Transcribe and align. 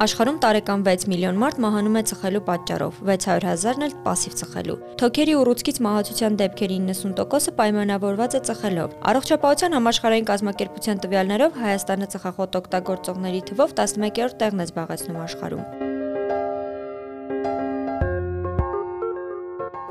Աշխարհում 0.00 0.36
տարեկան 0.40 0.82
6 0.86 1.02
միլիոն 1.12 1.36
մարդ 1.36 1.58
մահանում 1.60 1.98
է 2.00 2.02
ծխելու 2.08 2.40
պատճառով, 2.46 3.00
600 3.10 3.44
հազարն 3.44 3.86
էլ 3.86 3.92
пассив 4.06 4.36
ծխելու։ 4.40 4.78
Թոքերի 5.02 5.36
ուռուցքից 5.42 5.80
մահացության 5.84 6.40
դեպքերի 6.40 6.80
90%-ը 6.88 7.54
պայմանավորված 7.60 8.38
է 8.40 8.42
ծխելով։ 8.48 8.96
Առողջապահության 9.12 9.78
համաշխարհային 9.78 10.28
կազմակերպության 10.32 11.04
տվյալներով 11.04 11.62
Հայաստանը 11.68 12.12
ծխախոտ 12.16 12.60
օգտագործողների 12.64 13.46
թվով 13.52 13.80
11-րդ 13.84 14.38
տեղն 14.40 14.64
է 14.64 14.70
զբաղեցնում 14.72 15.24
աշխարհում։ 15.28 15.91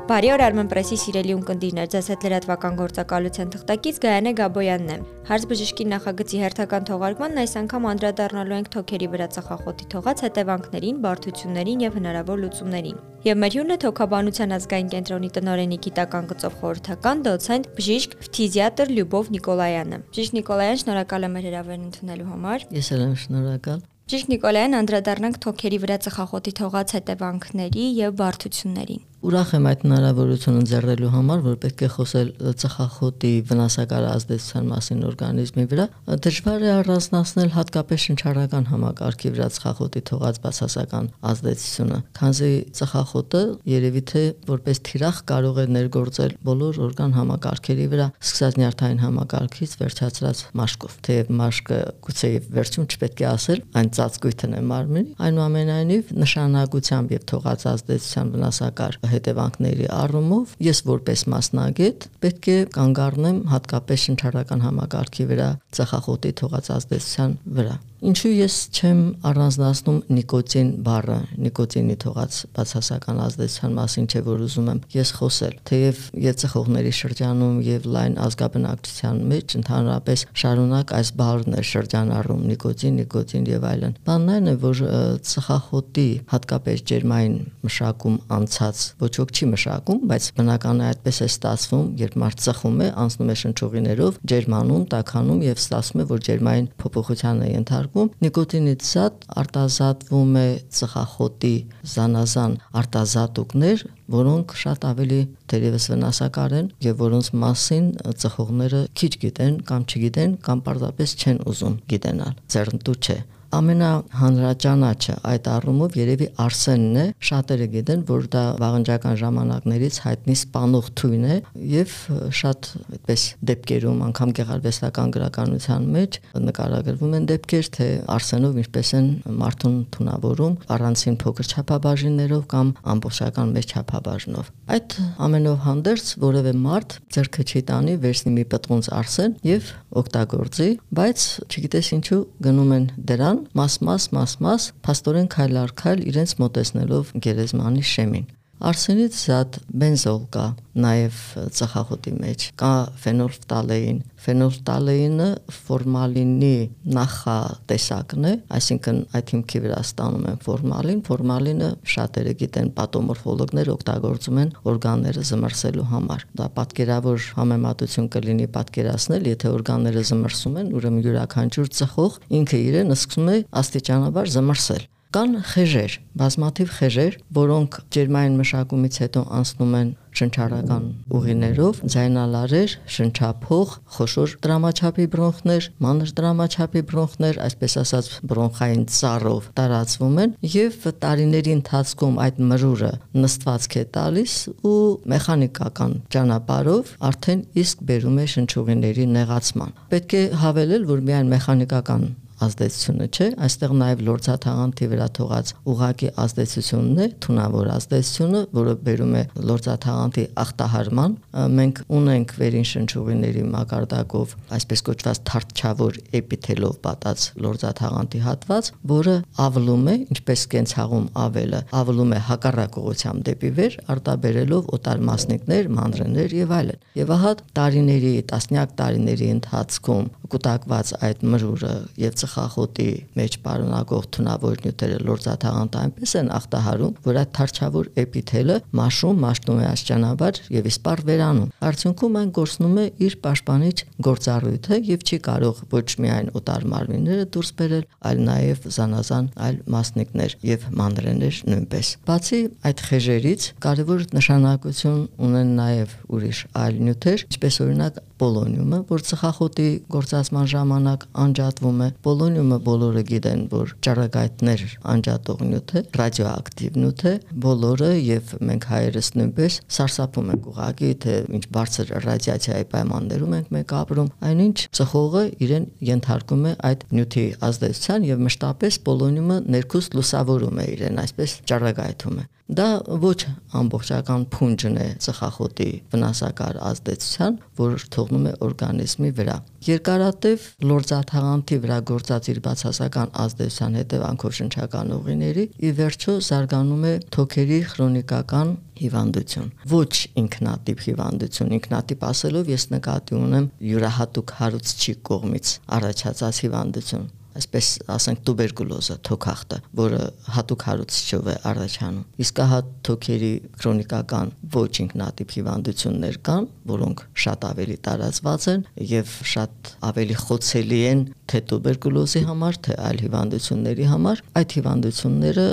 Բարի 0.02 0.30
օր 0.34 0.42
Armen 0.42 0.66
Press-ի 0.66 0.96
սիրելի 0.98 1.34
ունկնդիրներ, 1.36 1.88
ձեզ 1.92 2.06
հետ 2.10 2.24
լրատվական 2.26 2.78
գործակալության 2.80 3.50
թղթակից 3.52 3.98
Գայանե 4.02 4.30
Գաբոյանն 4.40 4.88
է։ 4.90 4.96
Հարց 5.28 5.44
բժշկի 5.52 5.84
նախագծի 5.92 6.40
հերթական 6.42 6.88
թողարկմանն 6.88 7.38
այս 7.42 7.54
անգամ 7.60 7.86
անդրադառնալու 7.92 8.56
ենք 8.56 8.70
թոքերի 8.74 9.08
վրա 9.12 9.28
ծխախոտի 9.36 9.86
թողած 9.94 10.24
հետևանքներին, 10.26 10.98
բարդություններին 11.06 11.84
եւ 11.86 11.94
հնարավոր 12.02 12.42
լուծումներին։ 12.42 12.98
Եվ 13.30 13.38
մեր 13.46 13.54
հյուրն 13.54 13.70
է 13.70 13.78
թոքաբանության 13.86 14.56
ազգային 14.58 14.90
կենտրոնի 14.90 15.30
տնօրենի 15.38 15.78
գիտական 15.86 16.28
գծով 16.34 16.58
խորհրդական 16.58 17.22
դոցենտ 17.30 17.70
բժիշկ 17.78 18.18
ֆթիզիատր 18.26 18.92
Լյուբով 18.98 19.32
Նիկոլայանը։ 19.38 20.02
Բժիշկ 20.10 20.36
Նիկոլայան, 20.42 20.82
շնորհակալ 20.82 21.28
եմ 21.30 21.38
հրավերն 21.46 21.86
ընդունելու 21.92 22.28
համար։ 22.32 22.66
Ես 22.82 22.90
էլ 22.90 23.06
եմ 23.06 23.16
շնորհակալ։ 23.22 23.86
Բժիշկ 24.02 24.34
Նիկոլայան, 24.34 24.76
անդրադառնանք 24.82 25.40
թոքերի 25.46 25.80
վրա 25.86 26.02
ծխախոտի 26.08 26.56
թողած 26.58 26.98
հետևանքների 26.98 27.86
եւ 28.02 28.18
բարդություններին։ 28.18 29.11
Ուրախ 29.22 29.50
եմ 29.54 29.66
այդ 29.70 29.82
հնարավորությունը 29.86 30.60
ձեռնելու 30.66 31.08
համար, 31.12 31.42
որ 31.44 31.58
պետք 31.62 31.82
է 31.86 31.88
խոսել 31.94 32.30
ծխախոտի 32.58 33.28
վնասակար 33.46 34.06
ազդեցության 34.10 34.64
մասին 34.72 35.04
օրգանիզմի 35.06 35.66
վրա։ 35.70 35.84
Դժվար 36.26 36.64
է 36.66 36.70
առանձնացնել 36.72 37.52
հատկապես 37.54 38.06
շնչառական 38.08 38.66
համակարգի 38.72 39.30
վրա 39.36 39.46
ծխախոտի 39.54 40.02
թողած 40.10 40.40
բացասական 40.42 41.06
ազդեցությունը, 41.30 41.98
քանզի 42.18 42.50
ծխախոտը 42.82 43.42
երևի 43.70 44.02
թե 44.10 44.24
որպես 44.50 44.82
թիրախ 44.90 45.22
կարող 45.30 45.62
է 45.62 45.66
ներգործել 45.78 46.34
բոլոր 46.42 46.82
օրգան 46.82 47.16
համակարգերի 47.22 47.86
վրա, 47.94 48.08
սկսած 48.26 48.58
նյարդային 48.58 49.02
համակարգից 49.06 49.76
վերջացրած 49.82 50.42
մաշկով։ 50.58 50.98
Թեև 51.06 51.32
մաշկը 51.42 51.80
գուցե 52.02 52.32
վերջում 52.58 52.90
չպետք 52.90 53.22
է 53.22 53.30
ասել, 53.30 53.64
այն 53.78 53.92
ծածկույթն 54.02 54.58
է 54.58 54.62
մարմնի, 54.72 55.06
այնուամենայնիվ 55.30 56.12
նշանակությամբ 56.22 57.16
եւ 57.16 57.26
թողած 57.32 57.66
ազդեցության 57.72 58.32
վնասակար 58.32 59.00
հետևանքների 59.12 59.88
առումով 59.98 60.56
ես 60.66 60.82
որպես 60.88 61.24
մասնագետ 61.36 62.08
պետք 62.24 62.50
է 62.56 62.58
կանգ 62.78 63.04
առնեմ 63.06 63.40
հատկապես 63.54 64.08
շնչառական 64.08 64.66
համակարգի 64.66 65.30
վրա 65.32 65.48
ծխախոտի 65.78 66.36
թողած 66.42 66.74
ազդեցության 66.80 67.40
վրա 67.60 67.80
Ինչու 68.02 68.30
ես 68.34 68.54
չեմ 68.74 69.00
առանձնացնում 69.30 69.98
նիկոտին 70.10 70.70
բառը, 70.82 71.16
նիկոտինի 71.38 71.94
թողած 72.02 72.38
բացասական 72.56 73.18
ազդեցության 73.22 73.76
մասին 73.76 74.08
չէ 74.10 74.22
որ 74.26 74.40
ուզում 74.42 74.70
եմ 74.72 74.80
ես 74.90 75.12
խոսել, 75.18 75.54
թեև 75.70 76.00
եծխողների 76.24 76.92
շրջանում 76.98 77.60
եւ 77.62 77.86
լայն 77.94 78.16
ազգաբնակչության 78.26 79.20
մեջ 79.32 79.54
ընդհանրապես 79.60 80.24
շարունակ 80.42 80.94
այս 80.98 81.12
բառն 81.22 81.54
է 81.54 81.62
շրջանառում 81.70 82.42
նիկոտին, 82.50 82.98
նիկոտին 83.02 83.46
եւ 83.52 83.68
այլն։ 83.70 83.94
Բանն 84.02 84.34
այն 84.34 84.50
է, 84.50 84.56
որ 84.66 84.82
ծխախոտի 85.30 86.08
հատկապես 86.34 86.84
ջերմային 86.90 87.38
մշակում 87.62 88.18
անցած 88.34 88.82
ոչ 88.98 89.12
ոք 89.22 89.32
չի 89.38 89.50
մշակում, 89.52 90.02
բայց 90.10 90.28
բնական 90.42 90.82
է 90.82 90.90
այդպես 90.90 91.22
է 91.22 91.30
ստացվում, 91.30 91.86
երբ 92.02 92.18
մարդ 92.22 92.44
ծխում 92.48 92.82
է, 92.82 92.90
անցնում 93.06 93.30
է 93.32 93.38
շնչուղիներով, 93.42 94.20
ջերմանում, 94.32 94.84
տաքանում 94.96 95.42
եւ 95.52 95.62
ստացվում 95.62 96.02
է, 96.02 96.08
որ 96.12 96.26
ջերմային 96.32 96.70
փոփոխության 96.82 97.42
է 97.42 97.50
ենթարկվում 97.52 97.91
նշանակում 97.92 98.24
նիկոտինից 98.24 98.84
զատ 98.88 99.24
արտազատվում 99.40 100.36
է 100.40 100.44
ծխախոտի 100.76 101.50
զանազան 101.92 102.54
արտազատուկներ, 102.80 103.84
որոնք 104.16 104.54
շատ 104.62 104.86
ավելի 104.88 105.20
դերևս 105.52 105.88
վնասակար 105.92 106.56
են 106.60 106.70
եւ 106.88 106.96
որոնց 107.04 107.28
մասին 107.42 107.84
ծխողները 108.24 108.82
քիչ 108.96 109.12
գիտեն 109.26 109.60
կամ 109.68 109.86
չգիտեն 109.92 110.36
կամ 110.48 110.64
պարզապես 110.68 111.16
չեն 111.20 111.38
ուզում 111.52 111.76
գիտենալ։ 111.92 112.34
Ձեռնտու 112.48 112.96
չէ 113.02 113.18
ամենահանրաճանաչը 113.52 115.14
այդ 115.28 115.48
առումով 115.52 115.96
երևի 115.98 116.26
Արսենն 116.42 116.96
է։ 117.02 117.04
Շատերը 117.28 117.66
գիտեն, 117.72 118.04
որ 118.08 118.28
դա 118.32 118.44
վաղնջական 118.62 119.18
ժամանակներից 119.22 119.98
հայտնի 120.06 120.36
սպանող 120.40 120.88
թույն 121.00 121.26
է 121.26 121.36
եւ 121.72 121.96
շատ 122.38 122.70
այդպես 122.96 123.24
դեպքերում 123.52 124.00
անգամ 124.08 124.32
գեղարվեստական 124.38 125.12
գրականության 125.16 125.88
մեջ 125.96 126.18
նկարագրվում 126.48 127.16
են 127.18 127.28
դեպքեր, 127.32 127.70
թե 127.76 127.88
Արսենով 128.16 128.58
ինչպես 128.62 128.92
են 128.98 129.10
մարդուն 129.42 129.76
թունավորում 129.96 130.56
առանցին 130.72 131.18
փոքր 131.22 131.52
չափաբաժիններով 131.52 132.42
կամ 132.52 132.72
ամբողջական 132.92 133.52
մեծ 133.52 133.76
չափաբաժնով։ 133.76 134.50
Այդ 134.72 134.96
ամենով 135.28 135.58
հանդերձ 135.66 136.12
որևէ 136.22 136.52
մարդ 136.62 136.98
ձեռքը 137.12 137.46
չի 137.52 137.62
տանի 137.72 137.96
վերցնի 138.02 138.32
մի 138.32 138.44
պտղունց 138.52 138.90
Արսեն 139.02 139.36
եւ 139.46 139.72
օգտագործի, 140.02 140.68
բայց 140.96 141.26
չգիտես 141.52 141.92
ինչու 141.98 142.20
գնում 142.46 142.72
են 142.78 142.86
դրան 143.12 143.41
մաս-մաս, 143.58 144.06
մաս-մաս, 144.16 144.68
փաստորեն 144.86 145.28
քայլ 145.32 145.58
առ 145.62 145.74
քայլ 145.82 146.04
իրենց 146.12 146.36
մոտեցնելով 146.42 147.12
գերեզմանի 147.26 147.84
շեմին։ 147.92 148.26
Արսենից 148.62 149.16
զատ 149.18 149.56
բենզոլ 149.74 150.18
կա 150.30 150.42
նաև 150.82 151.16
ծխախոտի 151.56 152.12
մեջ, 152.14 152.44
կա 152.60 152.68
ֆենոլֆտալեին։ 153.02 153.96
Ֆենոլֆտալեինը 154.22 155.26
ֆորմալինի 155.56 156.52
նախատեսակն 156.98 158.28
է, 158.30 158.32
այսինքն 158.58 159.00
այդ 159.18 159.32
հիմքի 159.34 159.62
վրա 159.64 159.80
ստանում 159.82 160.28
են 160.30 160.38
ֆորմալին։ 160.46 161.02
Ֆորմալինը 161.10 161.72
շատերը 161.96 162.36
գիտեն, 162.44 162.70
պատոմորֆոլոգներ 162.78 163.72
օգտագործում 163.74 164.40
են 164.44 164.54
օրգանները 164.72 165.26
զմրսելու 165.32 165.88
համար։ 165.90 166.24
Դա 166.38 166.48
պատկերավոր 166.62 167.28
համեմատություն 167.42 168.10
կլինի 168.14 168.48
պատկերացնել, 168.62 169.30
եթե 169.32 169.52
օրգանները 169.58 170.06
զմրսում 170.12 170.62
են, 170.62 170.72
ուրեմն 170.78 171.04
յուրաքանչյուր 171.10 171.76
ծխող 171.82 172.18
ինքը 172.38 172.64
իրեն 172.70 172.98
սկսում 173.00 173.32
է 173.32 173.38
աստիճանաբար 173.62 174.34
զմրսել 174.38 174.90
Կան 175.12 175.32
խեժեր, 175.44 175.94
բազմաթիվ 176.16 176.70
խեժեր, 176.72 177.16
որոնք 177.36 177.74
ջերմային 177.92 178.36
մշակումից 178.38 178.94
հետո 179.02 179.22
անցնում 179.38 179.74
են 179.76 179.90
շնչառական 180.16 180.86
ուղիներով, 181.18 181.80
ձայնալարեր, 181.92 182.76
շնչափող, 182.94 183.74
խոշոր 183.96 184.32
դրամաչափի 184.46 185.06
բրոնխներ, 185.12 185.68
մանր 185.84 186.14
դրամաչափի 186.16 186.82
բրոնխներ, 186.92 187.40
այսպես 187.44 187.76
ասած 187.82 188.08
բրոնխային 188.32 188.82
ծառով 188.96 189.50
տարածվում 189.60 190.16
են 190.24 190.34
եւ 190.56 190.88
տարիների 191.04 191.54
ընթացքում 191.58 192.18
այդ 192.24 192.42
մրուրը 192.52 192.92
նստվածք 193.20 193.78
է 193.82 193.84
տալիս 193.98 194.38
ու 194.72 194.80
մեխանիկական 195.12 195.94
ճանապարհով 196.16 196.96
արդեն 197.12 197.46
իսկ 197.64 197.86
բերում 197.92 198.16
է 198.16 198.26
շնչուղիների 198.36 199.06
նեղացման։ 199.16 199.78
Պետք 199.92 200.18
է 200.22 200.24
հավելել, 200.44 200.90
որ 200.92 201.06
միայն 201.12 201.32
մեխանիկական 201.36 202.10
ազդեցությունը 202.46 203.06
չէ, 203.12 203.26
այստեղ 203.46 203.74
նաև 203.82 204.02
լորձաթաղանթի 204.08 204.88
վրա 204.92 205.08
թողած 205.18 205.52
ուղակի 205.72 206.08
ազդեցությունն 206.22 207.02
է, 207.02 207.06
թունավոր 207.22 207.70
ազդեցությունը, 207.76 208.40
որը 208.58 208.74
բերում 208.86 209.12
է 209.12 209.22
լորձաթաղանթի 209.52 210.24
ախտահարման։ 210.42 211.16
Մենք 211.62 211.82
ունենք 211.98 212.34
վերին 212.42 212.66
շնչուղիների 212.72 213.44
մակարդակով 213.52 214.34
այսպես 214.58 214.84
կոչված 214.88 215.22
թարթչավոր 215.32 215.98
էպիթելով 216.22 216.74
պատած 216.86 217.26
լորձաթաղանթի 217.46 218.22
հատված, 218.26 218.70
որը 218.92 219.16
ավլում 219.46 219.86
է, 219.92 219.96
ինչպես 220.12 220.44
կենցաղում 220.52 221.06
ավելը, 221.22 221.60
ավլում 221.82 222.12
է 222.12 222.20
հակառակ 222.28 222.78
ուղությամբ 222.82 223.24
դեպի 223.28 223.50
վեր, 223.58 223.78
արտաբերելով 223.92 224.72
օտար 224.76 225.02
մասնիկներ, 225.12 225.70
մանրեներ 225.78 226.36
եւ 226.42 226.54
այլն։ 226.58 226.82
Եվ 227.02 227.12
ահա 227.16 227.32
տարիների, 227.58 228.12
տասնյակ 228.32 228.74
տարիների 228.82 229.28
ընթացքում 229.36 230.10
կուտակված 230.32 230.92
այդ 231.08 231.24
մրուրը 231.32 231.74
եւ 232.02 232.18
ծխախոտի 232.32 232.88
մեջ 233.18 233.34
պարունակող 233.44 234.06
թունավոր 234.16 234.60
նյութերը 234.64 234.98
լորձաթաղանթ 235.06 235.76
այնպես 235.82 236.12
են 236.20 236.28
ախտահարում, 236.36 236.94
որ 237.06 237.18
այդ 237.22 237.32
թարչավոր 237.36 237.88
էպիթելը 238.02 238.56
մաշում, 238.78 239.20
մաշտում 239.22 239.60
է 239.62 239.66
աշճանաբար 239.72 240.40
եւ 240.56 240.68
իսպար 240.72 241.02
վերանում։ 241.12 241.50
Արդյունքում 241.68 242.18
այն 242.22 242.30
գործնում 242.38 242.76
է 242.82 242.86
իր 243.06 243.16
պաշտպանիչ 243.26 243.76
գործառույթը 244.08 244.78
եւ 244.92 245.06
չի 245.12 245.18
կարող 245.28 245.62
ոչ 245.72 245.88
միայն 246.02 246.30
օտար 246.40 246.66
մարմինները 246.72 247.26
դուրս 247.36 247.50
բերել, 247.60 247.84
այլ 248.12 248.22
նաեւ 248.32 248.66
զանազան 248.76 249.28
այլ 249.46 249.60
մասնիկներ 249.76 250.36
եւ 250.52 250.66
մանրեներ 250.82 251.42
նույնպես։ 251.52 251.92
Բացի 252.08 252.40
այդ 252.72 252.84
խեժերից 252.88 253.48
կարևոր 253.66 254.06
նշանակություն 254.16 255.02
ունեն 255.28 255.52
նաեւ 255.62 255.96
ուրիշ 256.16 256.42
այլ 256.62 256.80
նյութեր, 256.88 257.26
ինչպես 257.32 257.60
օրինակ 257.66 258.00
պոլոնիումը, 258.22 258.78
որ 258.86 259.04
ծխախոտի 259.08 259.68
գործածման 259.92 260.46
ժամանակ 260.52 261.06
անջատվում 261.22 261.80
է։ 261.82 261.88
Պոլոնիումը 262.06 262.58
բոլորը 262.68 263.02
գիտեն, 263.10 263.40
որ 263.52 263.72
ճառագայթներ 263.86 264.64
անջատող 264.92 265.42
նյութ 265.50 265.72
է, 265.72 265.82
ռադիոակտիվ 265.98 266.78
նյութ 266.82 267.02
է, 267.02 267.14
բոլորը 267.46 267.90
եւ 267.98 268.34
մենք 268.52 268.68
հայերս 268.72 269.08
նույնպես 269.18 269.58
սարսափում 269.76 270.30
ենք 270.32 270.48
ուղղակի, 270.52 270.92
թե 271.02 271.16
ինչ 271.38 271.44
բարձր 271.56 271.92
ռադիացիայի 272.06 272.68
պայմաններում 272.72 273.36
ենք 273.38 273.52
մենք 273.58 273.74
ապրում, 273.82 274.12
այնինչ 274.30 274.56
ծխողը 274.78 275.24
իրեն 275.46 275.66
ենթարկում 275.92 276.46
է 276.46 276.54
այդ 276.70 276.86
նյութի 276.92 277.26
ազդեցության 277.50 278.06
եւ 278.12 278.22
մշտապես 278.28 278.78
պոլոնիումը 278.86 279.40
ներքուս 279.56 279.90
լուսավորում 279.98 280.62
է 280.62 280.68
իրեն, 280.76 281.02
այսպես 281.02 281.36
ճառագայթում 281.50 282.22
է։ 282.22 282.28
Դա 282.52 282.82
ոչ 283.00 283.20
ամբողջական 283.56 284.24
փունջն 284.32 284.74
է 284.82 284.86
ծխախոտի 285.04 285.68
վնասակար 285.92 286.56
ազդեցության, 286.68 287.38
որ 287.60 287.84
թողնում 287.94 288.26
է 288.28 288.32
օրգանիզմի 288.46 289.12
վրա։ 289.20 289.36
Երկարատև 289.68 290.44
լորձաթաղանթի 290.72 291.58
վրա 291.62 291.78
գործած 291.92 292.28
իր 292.32 292.40
բացասական 292.48 293.14
ազդեցության 293.24 293.78
հետևանքով 293.80 294.36
շնչական 294.40 294.92
ուղիների 294.98 295.46
ի 295.62 295.72
վերջո 295.80 296.18
զարգանում 296.28 296.84
է 296.92 296.94
թոքերի 297.16 297.62
քրոնիկական 297.72 298.52
հիվանդություն։ 298.82 299.48
Ոչ 299.72 299.94
ինքնատիպ 300.26 300.84
հիվանդություն, 300.90 301.56
ինքնատիպ 301.62 302.06
ասելով 302.12 302.52
ես 302.52 302.68
նկատի 302.76 303.18
ունեմ 303.22 303.50
յուրահատուկ 303.72 304.36
հարուցչի 304.42 304.96
կողմից 305.08 305.56
առաջացած 305.80 306.44
հիվանդություն 306.46 307.10
այսպես 307.38 307.68
ասենք 307.92 308.22
տուբերկուլոզը, 308.28 308.96
թոքախտը, 309.08 309.58
որը 309.78 310.00
հատուկ 310.36 310.64
հարուցիչով 310.68 311.30
է 311.32 311.36
առաջանում։ 311.52 312.04
Իսկ 312.24 312.42
հա 312.52 312.58
թոքերի 312.88 313.32
քրոնիկական 313.62 314.32
ոչ 314.56 314.72
ինքնատիպ 314.84 315.34
հիվանդություններ 315.36 316.18
կան, 316.28 316.48
որոնք 316.72 317.04
շատ 317.24 317.46
ավելի 317.52 317.78
տարածված 317.88 318.48
են 318.52 318.66
եւ 318.92 319.16
շատ 319.32 319.72
ավելի 319.92 320.18
խոցելի 320.22 320.82
են 320.92 321.02
թե 321.32 321.42
տուբերկուլոզի 321.52 322.22
համար, 322.28 322.60
թե 322.66 322.78
այլ 322.90 323.02
հիվանդությունների 323.06 323.88
համար։ 323.92 324.22
Այդ 324.42 324.56
հիվանդությունները 324.58 325.48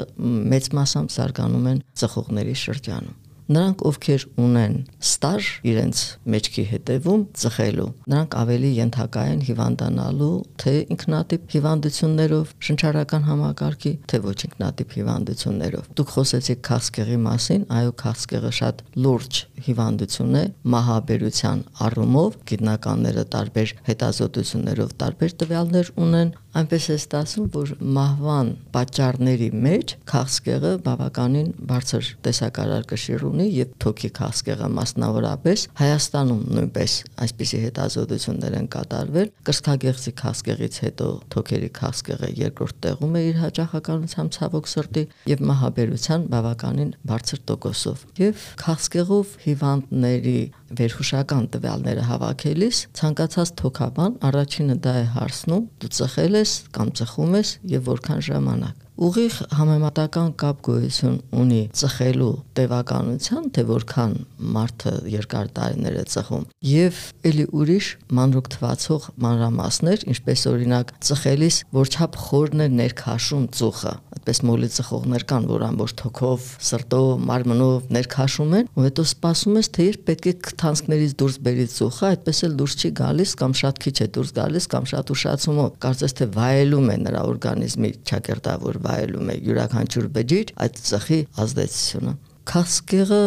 մեծ 0.53 0.69
մասամբ 0.79 1.17
զարգանում 1.19 1.73
են 1.73 1.81
ծխողների 2.03 2.55
շրջանում 2.65 3.18
նրանք 3.49 3.83
ովքեր 3.89 4.25
ունեն 4.43 4.75
ստաժ 5.01 5.47
իրենց 5.71 6.01
մեջքի 6.33 6.63
հետևում 6.69 7.21
ծխելու 7.41 7.87
նրանք 8.13 8.35
ավելի 8.39 8.71
ենթակա 8.77 9.23
են 9.33 9.41
հիվանդանալու 9.49 10.33
թե 10.63 10.73
ինքնատիպ 10.95 11.55
հիվանդություններով 11.55 12.53
շնչառական 12.69 13.25
համակարգի 13.29 13.93
թե 14.11 14.21
ոչ 14.25 14.37
ինքնատիպ 14.49 14.95
հիվանդություններով 14.99 15.89
դուք 15.99 16.13
խոսեցիք 16.15 16.61
քաղցկեղի 16.69 17.19
մասին 17.25 17.65
այո 17.79 17.95
քաղցկեղը 18.03 18.53
շատ 18.59 18.83
լուրջ 19.05 19.41
հիվանդություն 19.69 20.37
է 20.39 20.43
մահաբերության 20.75 21.63
առումով 21.89 22.37
գիտնականները 22.53 23.25
տարբեր 23.33 23.73
հետազոտություններով 23.89 24.93
տարբեր 25.03 25.35
տվյալներ 25.41 25.91
ունեն 26.05 26.31
այնպես 26.57 26.85
է 26.89 26.95
ստացվում, 26.99 27.47
որ 27.53 27.71
մահվան 27.95 28.47
պատճառների 28.73 29.49
մեջ 29.65 29.93
քաղցկեղը 30.09 30.71
բավականին 30.85 31.49
բարձր 31.69 32.09
տեսակարար 32.25 32.87
կշիռ 32.89 33.25
ունի 33.29 33.45
եւ 33.53 33.75
թոքի 33.83 34.09
քաղցկեղը 34.19 34.69
մասնավորապես 34.79 35.65
Հայաստանում 35.79 36.41
նույնպես 36.57 36.95
այսպիսի 37.25 37.59
հետազոտություններ 37.65 38.57
են 38.59 38.69
կատարվել 38.75 39.31
կրծքագեղձի 39.49 40.13
քաղցկեղից 40.23 40.79
հետո 40.89 41.09
թոքերի 41.35 41.69
քաղցկեղը 41.79 42.31
երկրորդ 42.39 42.79
տեղում 42.85 43.19
է 43.19 43.23
իր 43.29 43.39
հաջողականությամբ 43.43 44.35
ցավոք 44.39 44.71
սրտի 44.73 45.03
եւ 45.29 45.45
մահաբերության 45.49 46.27
բավականին 46.33 46.91
բարձր 47.13 47.43
տոկոսով 47.49 48.05
եւ 48.19 48.47
քաղցկեղով 48.63 49.35
հիվանդների 49.45 50.39
վերհուշական 50.77 51.47
տվյալները 51.53 52.03
հավաքելիս 52.09 52.81
ցանկացած 52.99 53.53
թոքաբան 53.61 54.19
առաջինը 54.29 54.75
դա 54.85 54.93
է 54.99 55.07
հարցնում 55.15 55.65
դու 55.81 55.91
ծխել 55.99 56.39
ես 56.39 56.53
կամ 56.77 56.93
ծխում 56.99 57.39
ես 57.39 57.55
եւ 57.73 57.89
որքան 57.89 58.23
ժամանակ 58.29 58.88
ուղիղ 58.99 59.35
համեմատական 59.55 60.31
կապ 60.41 60.57
գոյություն 60.67 61.13
ունի 61.39 61.59
ծխելու 61.79 62.31
տևականության, 62.59 63.45
թե 63.55 63.63
որքան 63.69 64.15
մարդը 64.55 64.91
երկար 65.13 65.51
տարիներ 65.55 65.99
է 66.01 66.03
ծխում, 66.11 66.43
եւ 66.67 66.99
ելի 67.29 67.45
ուրիշ 67.59 67.87
մանրուկ 68.19 68.49
թվացող 68.55 69.05
մանրամասներ, 69.23 70.03
ինչպես 70.11 70.43
օրինակ 70.51 70.91
ծխելիս 71.07 71.59
որչափ 71.79 72.17
խորն 72.25 72.65
է 72.65 72.67
ներքաշում 72.75 73.45
ծուխը, 73.55 73.93
այդպես 74.19 74.43
մոլի 74.49 74.69
ծխողներ 74.75 75.25
կան, 75.31 75.47
որ 75.47 75.65
ամբողջ 75.69 75.95
թոքով, 76.03 76.49
սրտով, 76.69 77.09
մարմնով 77.29 77.87
ներքաշում 77.95 78.53
են, 78.59 78.69
ու 78.75 78.85
հետո 78.89 79.07
սպասում 79.09 79.59
ես, 79.59 79.71
թե 79.79 79.87
երբ 79.89 80.03
պետք 80.09 80.29
է 80.29 80.35
քթանցքներից 80.49 81.15
դուրս 81.23 81.39
բերի 81.47 81.67
ծուխը, 81.77 82.05
այդպես 82.09 82.43
էլ 82.49 82.59
դուրս 82.59 82.77
չի 82.79 82.91
գալիս 82.99 83.35
կամ 83.39 83.55
շատ 83.63 83.81
քիչ 83.85 83.95
է 83.99 84.07
դուրս 84.19 84.33
գալիս 84.39 84.69
կամ 84.75 84.89
շատ 84.89 85.13
ուշացումով, 85.15 85.71
կարծես 85.87 86.15
թե 86.19 86.29
վայելում 86.35 86.89
է 86.89 86.97
նրա 87.05 87.23
օրգանիզմի 87.29 87.91
ճակերտավոր 88.09 88.81
վայելում 88.89 89.29
է 89.29 89.37
յուրաքանչյուր 89.49 90.09
բջիջ 90.19 90.57
այդ 90.65 90.81
ծխի 90.89 91.21
ազդեցությունը 91.45 92.17
Քասկեղը, 92.49 93.17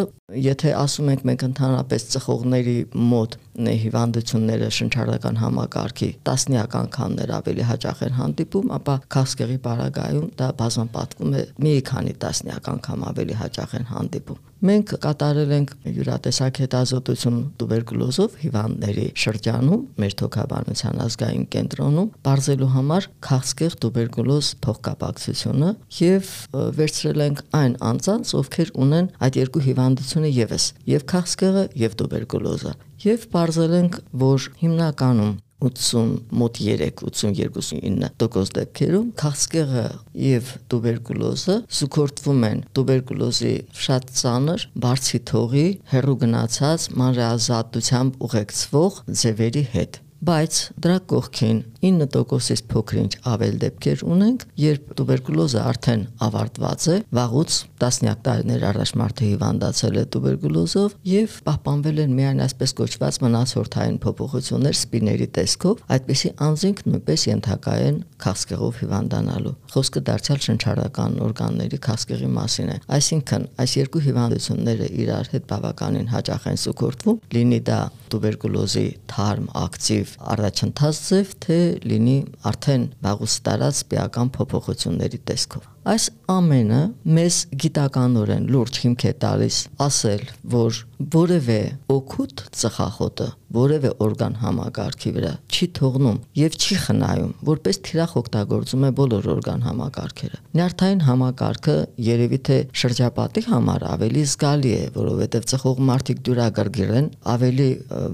եթե 0.42 0.70
ասում 0.74 1.10
ենք 1.12 1.20
մենք 1.28 1.42
ընդհանրապես 1.46 2.06
ծխողների 2.14 2.74
մոտ 3.12 3.36
հիվանդությունները 3.82 4.68
շնչառական 4.78 5.40
համակարգի 5.42 6.10
տասնյակ 6.28 6.76
անգամներ 6.82 7.34
ավելի 7.38 7.66
հաճախ 7.72 8.04
են 8.06 8.16
հանդիպում, 8.20 8.70
ապա 8.78 8.94
քասկեղի 9.16 9.58
բարագայում 9.66 10.30
դա 10.40 10.48
բազմապատկվում 10.62 11.36
է 11.36 11.44
մի 11.66 11.74
քանի 11.92 12.16
տասնյակ 12.24 12.72
անգամ 12.72 13.04
ավելի 13.12 13.38
հաճախ 13.42 13.76
են 13.82 13.86
հանդիպում։ 13.92 14.40
Մենք 14.62 14.90
կատարել 15.02 15.52
ենք 15.56 15.70
յուրատեսակ 15.90 16.58
հետազոտություն 16.62 17.38
տուբերկուլոզով 17.58 18.36
հիվանդների 18.42 19.06
շրջանում 19.22 19.80
մեր 20.04 20.14
թոքաբանության 20.20 21.00
ազգային 21.02 21.46
կենտրոնում 21.56 22.12
բարձելու 22.28 22.68
համար 22.76 23.08
քաղցկեղ 23.26 23.76
տուբերկուլոզ 23.82 24.52
փոխկապակցությունը 24.68 25.72
եւ 25.98 26.30
վերցրել 26.78 27.26
ենք 27.26 27.44
այն 27.58 27.76
անձանց, 27.90 28.34
ովքեր 28.38 28.72
ունեն 28.86 29.10
այդ 29.26 29.42
երկու 29.42 29.66
հիվանդությունը 29.66 30.32
եւս, 30.38 30.70
եւ 30.94 31.06
քաղցկեղը 31.10 31.66
եւ 31.82 31.98
տուբերկուլոզը։ 31.98 32.78
Եվ 33.02 33.22
բարձել 33.32 33.72
ենք, 33.74 33.96
որ 34.14 34.44
հիմնականում 34.60 35.30
80 35.62 36.10
մոտ 36.38 36.60
3-82-99% 36.66 38.52
դեպքերում 38.58 39.08
քաղցկեղը 39.22 39.84
եւ 40.26 40.52
տուբերկուլոզը 40.74 41.56
սուքորտվում 41.78 42.46
են. 42.50 42.62
տուբերկուլոզի 42.78 43.52
շատ 43.86 44.14
ծանր 44.22 44.68
բարձի 44.86 45.22
թողի 45.32 45.66
հերու 45.94 46.16
գնացած 46.22 46.88
մանրեազատությամբ 47.02 48.22
ուղեկցվող 48.28 49.02
ձևերի 49.22 49.66
հետ 49.76 50.01
բայց 50.22 50.58
դրա 50.84 50.96
կողքին 51.10 51.56
9%-ից 51.82 52.60
փոքրինչ 52.70 53.10
ավել 53.26 53.56
դեպքեր 53.62 54.02
ունենք, 54.06 54.42
երբ 54.62 54.90
տուբերկուլոզը 54.98 55.62
արդեն 55.66 56.04
ավարտված 56.26 56.84
է, 56.92 56.98
վաղուց 57.18 57.56
տասնյակ 57.82 58.20
տարիներ 58.28 58.66
առաջ 58.68 58.92
մարդը 59.00 59.30
հիվանդացել 59.32 59.98
է 59.98 60.04
տուբերկուլոզով 60.14 60.94
եւ 61.10 61.34
պահպանվել 61.48 61.98
են 62.04 62.14
միայն 62.20 62.42
այսպես 62.46 62.74
կոչված 62.78 63.18
մնացորդային 63.26 63.98
փոփոխություններ 64.06 64.78
սպիների 64.78 65.28
տեսքով, 65.42 65.82
այդպիսի 65.96 66.30
անձինք 66.46 66.84
նույնպես 66.92 67.26
ենթակա 67.32 67.74
են 67.82 67.98
քաղցկեղով 68.22 68.78
հիվանդանալու։ 68.82 69.54
Խոսքը 69.72 70.04
դարձյալ 70.06 70.40
շնչառական 70.46 71.18
օրգանների 71.26 71.78
քաղցկեղի 71.82 72.30
մասին 72.38 72.70
է։ 72.70 72.76
Այսինքն, 73.02 73.48
այս 73.62 73.74
երկու 73.82 74.04
հիվանդությունները 74.06 74.88
իրար 75.02 75.32
հետ 75.32 75.50
բավականին 75.50 76.12
հաճախ 76.12 76.46
են 76.52 76.62
սուքորտվում, 76.62 77.20
լինի 77.32 77.60
դա 77.66 77.80
տուբերկուլոզի 78.12 78.86
թարմ 79.10 79.46
ակտիվ 79.62 80.11
առաջընթաց 80.32 81.00
ձև, 81.08 81.32
թե 81.44 81.58
լինի 81.92 82.16
արդեն 82.50 82.86
վաղուց 83.04 83.36
տարած 83.48 83.82
պիական 83.92 84.32
փոփոխությունների 84.36 85.20
տեսքով։ 85.30 85.68
Այս 85.82 86.04
ամենը 86.30 86.80
մեզ 87.16 87.36
գիտականորեն 87.62 88.44
լուրջ 88.54 88.78
հիմք 88.84 89.04
է 89.08 89.12
տալիս 89.24 89.56
ասել, 89.82 90.22
որ 90.54 90.78
որևէ 91.16 91.60
օգուտ 91.90 92.44
ծխախոտը 92.60 93.26
որևէ 93.52 93.90
օրգան 94.04 94.36
համակարգի 94.42 95.10
վրա 95.16 95.32
չի 95.52 95.66
թողնում 95.76 96.18
եւ 96.38 96.54
չի 96.56 96.76
խնայում, 96.82 97.32
որպես 97.48 97.80
թիրախ 97.88 98.14
օգտագործում 98.22 98.86
է 98.88 98.90
բոլոր 99.00 99.28
օրգան 99.32 99.64
համակարգերը։ 99.66 100.38
Նյարդային 100.56 101.02
համակարգը 101.08 101.76
երևի 102.06 102.38
թե 102.48 102.58
շրջապատի 102.82 103.44
համար 103.48 103.84
ավելի 103.92 104.24
զգալի 104.32 104.72
է, 104.72 104.84
որովհետեւ 104.96 105.48
ծխող 105.52 105.82
մարդիկ 105.90 106.22
դյուրագրգիռ 106.28 106.94
են, 107.02 107.10
ավելի 107.34 107.68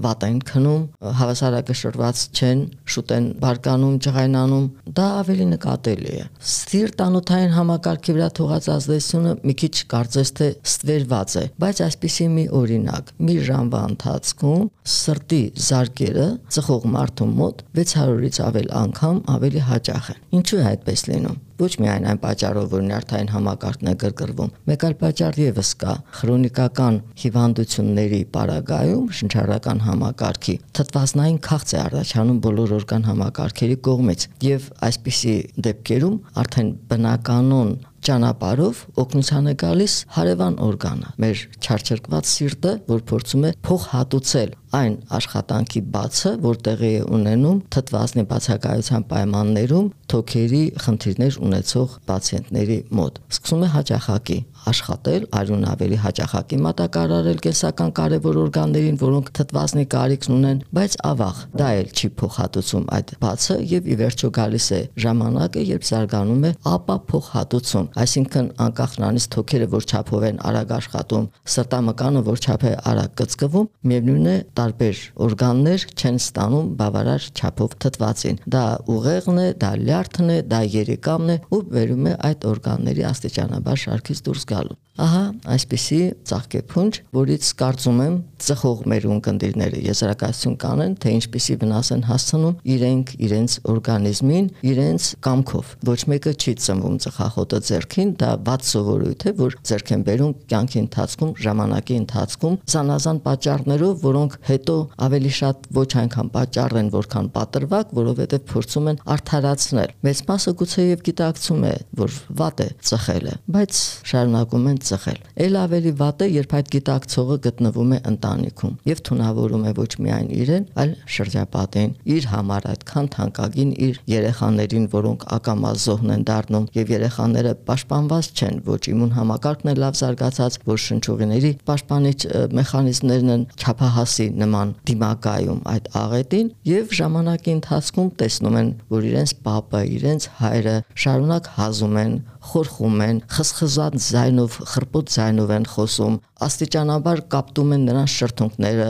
վատ 0.09 0.27
են 0.29 0.41
քնում, 0.49 0.83
հավասարակշռված 1.19 2.25
չեն, 2.39 2.65
շուտ 2.89 3.15
են 3.19 3.29
բարկանում, 3.39 3.95
ջղայնանում, 4.09 4.67
դա 4.99 5.07
ավելի 5.23 5.49
նկատելի 5.55 6.13
է։ 6.19 6.27
Սիրտանոթային 6.59 7.55
համակարգի 7.59 8.15
վրա 8.17 8.29
թողած 8.39 8.69
ազդեցությունը 8.75 9.33
մի 9.49 9.55
քիչ 9.61 9.73
կարծես 9.93 10.31
թե 10.39 10.47
ստվերված 10.69 11.35
է, 11.39 11.43
բայց 11.63 11.81
այսպիսի 11.89 12.27
մի 12.37 12.45
օրինակ՝ 12.59 13.11
մի 13.29 13.35
ժամվա 13.49 13.83
ընթացքում 13.89 14.63
սրտի 14.95 15.43
զարկերը 15.67 16.29
ծխող 16.55 16.89
մարդու 16.95 17.29
մոտ 17.41 17.61
600-ից 17.83 18.41
ավել 18.47 18.73
անգամ 18.85 19.21
ավելի 19.35 19.67
հաճախ 19.73 20.09
են։ 20.15 20.25
Ինչու 20.39 20.59
է 20.63 20.67
այդպես 20.73 21.07
լինում։ 21.11 21.37
ոչ 21.59 21.71
միայն 21.83 22.07
այն 22.09 22.19
պատճառով, 22.23 22.67
որ 22.73 22.83
նյարդային 22.89 23.31
համակարգն 23.33 23.89
է 23.91 23.93
գրգռվում, 24.03 24.53
մեկ 24.69 24.85
այլ 24.89 24.95
պատճառ 25.03 25.39
եւս 25.43 25.71
կա՝ 25.83 25.95
քրոնիկական 26.19 26.99
հիվանդությունների 27.23 28.21
պարագայում 28.35 29.05
շնչառական 29.19 29.83
համակարգի 29.89 30.55
թթվասնային 30.79 31.39
քաղց 31.49 31.75
է 31.75 31.79
առաջանում 31.83 32.41
բոլոր 32.47 32.75
օրգան 32.79 33.07
համակարգերի 33.09 33.77
կողմից 33.89 34.27
եւ 34.49 34.71
այսպիսի 34.89 35.35
դեպքերում 35.69 36.17
արդեն 36.43 36.73
բնականon 36.89 37.73
ճանապարով 38.07 38.81
օգնության 39.03 39.51
է 39.51 39.53
գալիս 39.63 39.95
հարևան 40.15 40.55
օրգանը 40.69 41.13
մեր 41.23 41.43
չարչրկված 41.59 42.31
սիրտը 42.33 42.73
որ 42.89 43.05
փորձում 43.11 43.47
է 43.49 43.51
փոխհատուցել 43.69 44.55
այն 44.69 44.95
աշխատանքի 45.17 45.81
բացը, 45.93 46.31
որ 46.43 46.57
տեղի 46.65 46.89
է 46.99 47.05
ունենում 47.17 47.61
թթվասնի 47.73 48.23
բացակայության 48.29 49.05
պայմաններում 49.09 49.87
թոքերի 50.13 50.61
խնդիրներ 50.83 51.37
ունեցող 51.47 51.95
պացիենտների 52.09 52.77
մոտ։ 52.99 53.17
Սկսում 53.33 53.65
է 53.65 53.69
հաճախակի 53.75 54.37
աշխատել, 54.69 55.27
արյուն 55.39 55.65
ավելի 55.73 55.97
հաճախակի 56.03 56.59
մատակարարել 56.65 57.41
կենսական 57.45 57.91
կարևոր 57.99 58.39
օրգաններին, 58.43 58.99
որոնք 59.03 59.31
թթվասնի 59.39 59.85
կարիքն 59.93 60.35
ունեն, 60.39 60.61
բայց 60.79 60.97
ավաղ 61.09 61.41
դա 61.59 61.69
էլ 61.79 61.89
չի 61.99 62.09
փոխհատուցում 62.19 62.85
այդ 62.99 63.13
բացը 63.23 63.55
եւ 63.73 63.89
ի 63.89 63.95
վերջո 63.99 64.29
գալիս 64.39 64.67
է 64.69 64.81
ժամանակը, 65.03 65.63
երբ 65.69 65.87
զարգանում 65.89 66.45
է 66.49 66.51
ապա 66.69 66.95
փոխհատուցում, 67.09 67.89
այսինքն 68.03 68.49
անկախ 68.65 68.95
նրանից 68.99 69.27
թոքերը 69.35 69.67
որ 69.73 69.87
չափով 69.89 70.25
են 70.29 70.41
արագ 70.49 70.73
աշխատում, 70.79 71.27
սրտամկանը 71.55 72.23
որ 72.29 72.39
չափ 72.39 72.65
է 72.69 72.73
արագ 72.89 73.15
կծկվում, 73.19 73.69
միևնույն 73.89 74.29
է 74.29 74.35
տարբեր 74.59 75.01
օրգաններ 75.29 75.85
չեն 75.99 76.19
ստանում 76.19 76.69
բավարար 76.79 77.27
չափով 77.39 77.75
թթվածին։ 77.83 78.39
Դա 78.55 78.63
ուղեղն 78.93 79.39
է, 79.39 79.47
դա 79.63 79.71
լյարդն 79.83 80.29
է, 80.29 80.37
դա 80.49 80.61
երիկամն 80.75 81.33
է 81.33 81.37
ու 81.55 81.61
վերում 81.75 82.09
է 82.09 82.13
այդ 82.29 82.47
օրգանների 82.49 83.05
աստիճանաբար 83.09 83.81
շարքից 83.83 84.23
դուրս 84.29 84.45
ভালো 84.59 84.73
Ահա 84.99 85.21
այսպիսի 85.53 85.99
ցաղկեփունջ, 86.27 86.97
որից 87.15 87.49
կարծում 87.59 87.99
եմ 88.03 88.15
ծխող 88.43 88.81
մեր 88.91 89.05
ունկնդիրները 89.13 89.81
եզրակացություն 89.85 90.55
կանեն, 90.59 90.95
թե 90.99 91.13
ինչպիսի 91.19 91.55
վնաս 91.61 91.91
են 91.95 92.03
հասցնում 92.09 92.57
իրենք 92.75 93.13
իրենց 93.29 93.55
օրգանիզմին, 93.73 94.49
իրենց 94.69 95.07
կամքով։ 95.27 95.71
Ոչ 95.89 95.99
մեկը 96.13 96.33
չի 96.39 96.53
ծնվում 96.65 96.97
ծխախոտը 97.05 97.59
ձեռքին, 97.69 98.11
դա 98.19 98.31
ված 98.49 98.67
սովորույթ 98.69 99.25
է, 99.29 99.33
որ 99.39 99.57
ձեռք 99.69 99.93
են 99.95 100.05
բերում 100.09 100.33
կյանքի 100.51 100.79
ընթացքում, 100.83 101.33
ժամանակի 101.47 101.97
ընթացքում, 101.99 102.57
զանազան 102.73 103.21
պատճառներով, 103.29 103.95
որոնք 104.09 104.37
հետո 104.49 104.77
ավելի 105.09 105.33
շատ 105.39 105.69
ոչ 105.79 105.89
այնքան 106.03 106.31
պատճառ 106.35 106.77
են, 106.79 106.91
որքան 106.95 107.31
պատրվակ, 107.39 107.93
որովհետև 107.99 108.45
փորձում 108.49 108.89
են 108.89 109.01
արդարացնել։ 109.15 109.95
Մեծ 110.09 110.23
մասը 110.29 110.53
գուցեև 110.59 111.03
գիտակցում 111.09 111.63
է, 111.69 111.73
որ 111.99 112.17
վատ 112.39 112.63
է 112.65 112.69
ծխելը, 112.89 113.35
բայց 113.59 113.81
շարունակում 114.09 114.69
են 114.69 114.79
ծխել։ 114.89 115.19
Էլ 115.45 115.57
ավելի 115.59 115.93
վատ 115.99 116.23
է, 116.25 116.27
երբ 116.39 116.55
այդ 116.59 116.71
գիտակցողը 116.75 117.37
գտնվում 117.45 117.93
է 117.95 117.99
ընտանիքում 118.09 118.73
եւ 118.89 119.01
թունավորում 119.09 119.65
է 119.69 119.73
ոչ 119.79 119.91
միայն 120.05 120.29
իրեն, 120.39 120.65
այլ 120.79 120.93
շրջապատին, 121.15 121.93
իր 122.15 122.27
համար 122.33 122.67
այդքան 122.73 123.09
թանկագին 123.15 123.71
իր 123.89 123.99
երեխաներին, 124.09 124.87
որոնք 124.93 125.25
ակամա 125.39 125.71
զոհն 125.83 126.13
են 126.15 126.25
դառնում 126.29 126.67
եւ 126.79 126.93
երեխաները 126.95 127.53
պաշտպանված 127.69 128.29
չեն, 128.39 128.59
ոչ 128.69 128.81
իմուն 128.93 129.13
համակարգն 129.19 129.69
է 129.69 129.75
լավ 129.79 129.99
զարգացած, 129.99 130.59
որ 130.69 130.81
շնչուղիների 130.85 131.51
պաշտպանիչ 131.69 132.19
մեխանիզմներն 132.59 133.33
են 133.35 133.45
չափահասի 133.59 134.27
նման 134.39 134.73
դիմակայում 134.89 135.61
այդ 135.73 135.89
աղետին 135.99 136.51
եւ 136.69 136.95
ժամանակի 136.99 137.55
ընթացքում 137.59 138.09
տեսնում 138.19 138.59
են, 138.59 138.73
որ 138.93 139.07
իրենց 139.09 139.35
papa, 139.45 139.83
իրենց 139.99 140.29
հայրը 140.39 140.75
շարունակ 141.03 141.49
հազում 141.59 141.97
են 142.03 142.13
խորխում 142.49 143.01
են, 143.05 143.21
խսխզած 143.35 143.95
ձայնով, 144.05 144.57
խրպոտ 144.73 145.13
ձայնով 145.15 145.53
են 145.55 145.65
խոսում, 145.73 146.17
աստիճանաբար 146.49 147.21
կապտում 147.33 147.73
են 147.75 147.87
նրանց 147.89 148.13
շրթունքները, 148.19 148.89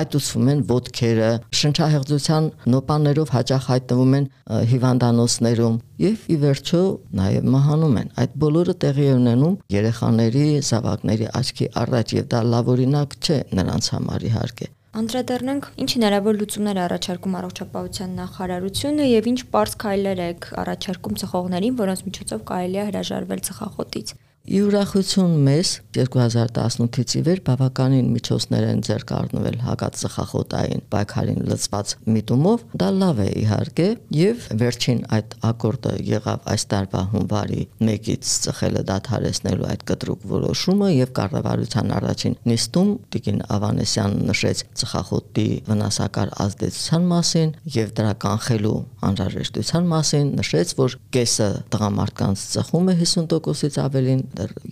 այտուցվում 0.00 0.50
են 0.54 0.64
ոտքերը, 0.70 1.30
շնչահեղձության 1.60 2.48
նոպաներով 2.74 3.32
հաճախ 3.36 3.68
հայտնվում 3.70 4.16
են 4.20 4.26
հիվանդանոցներում 4.72 5.78
եւ 6.00 6.26
ի 6.30 6.36
վերջո 6.44 6.82
նաեւ 7.20 7.48
մահանում 7.54 7.96
են։ 8.00 8.12
Այդ 8.24 8.36
բոլորը 8.44 8.74
տեղի 8.84 9.08
ունենում 9.20 9.56
երեխաների, 9.76 10.44
զավակների 10.70 11.32
աչքի 11.40 11.72
առաջ 11.84 12.14
եւ 12.20 12.28
դա 12.34 12.44
լավ 12.54 12.74
օրինակ 12.76 13.16
չէ 13.20 13.40
նրանց 13.60 13.90
համար 13.96 14.28
իհարկե։ 14.30 14.70
Անդրադառնանք 14.90 15.66
ինչ 15.82 15.90
հնարավոր 15.94 16.38
լուծումներ 16.40 16.78
առաջարկում 16.84 17.34
առողջապահության 17.40 18.16
նախարարությունը 18.20 19.04
եւ 19.06 19.28
ինչ 19.30 19.38
པարզ 19.50 19.76
քայլեր 19.84 20.22
եք 20.24 20.48
առաջարկում 20.64 21.18
ծխողներին, 21.22 21.76
որոնց 21.78 22.02
միջոցով 22.10 22.42
կարելի 22.50 22.80
է 22.80 22.86
հրաժարվել 22.88 23.44
ծխախոտից։ 23.50 24.12
Ի 24.50 24.58
ուրախություն 24.66 25.34
մեզ 25.46 25.68
2018-ից 25.94 27.12
ի 27.14 27.20
վեր 27.22 27.40
բավականին 27.46 28.06
միջոցներ 28.10 28.64
են 28.66 28.80
ձեռք 28.86 29.10
առնվել 29.14 29.58
հակածխախոտային 29.62 30.80
պայքարին 30.90 31.38
լծված 31.46 31.92
միտումով։ 32.16 32.64
Դա 32.82 32.88
լավ 32.96 33.20
է 33.22 33.26
իհարկե 33.42 33.86
եւ 34.16 34.48
վերջին 34.62 35.02
այդ 35.18 35.36
ակորդը 35.50 35.92
եղավ 36.08 36.48
այս 36.54 36.66
տարվա 36.74 37.02
հունվարի 37.12 37.62
1-ից 37.86 38.32
ծխելը 38.46 38.82
դադարեցնելու 38.90 39.68
այդ 39.70 39.84
կտրուկ 39.90 40.26
որոշումը 40.34 40.90
եւ 40.96 41.14
կառավարության 41.20 41.94
առաջին 42.00 42.36
նիստում 42.50 42.90
Տիկին 43.14 43.40
Ավանեսյանն 43.54 44.26
նշեց 44.30 44.64
ծխախոտի 44.82 45.46
վնասակար 45.70 46.34
ազդեցության 46.46 47.08
մասին 47.14 47.54
եւ 47.78 47.94
դրա 48.00 48.14
կանխելու 48.26 48.74
անհրաժեշտության 49.10 49.90
մասին, 49.94 50.34
նշեց, 50.40 50.74
որ 50.80 50.98
կեսը 51.14 51.48
տղամարդկանց 51.74 52.44
ծխում 52.54 52.90
է 52.90 52.94
50%-ից 53.00 53.80
ավելին 53.84 54.22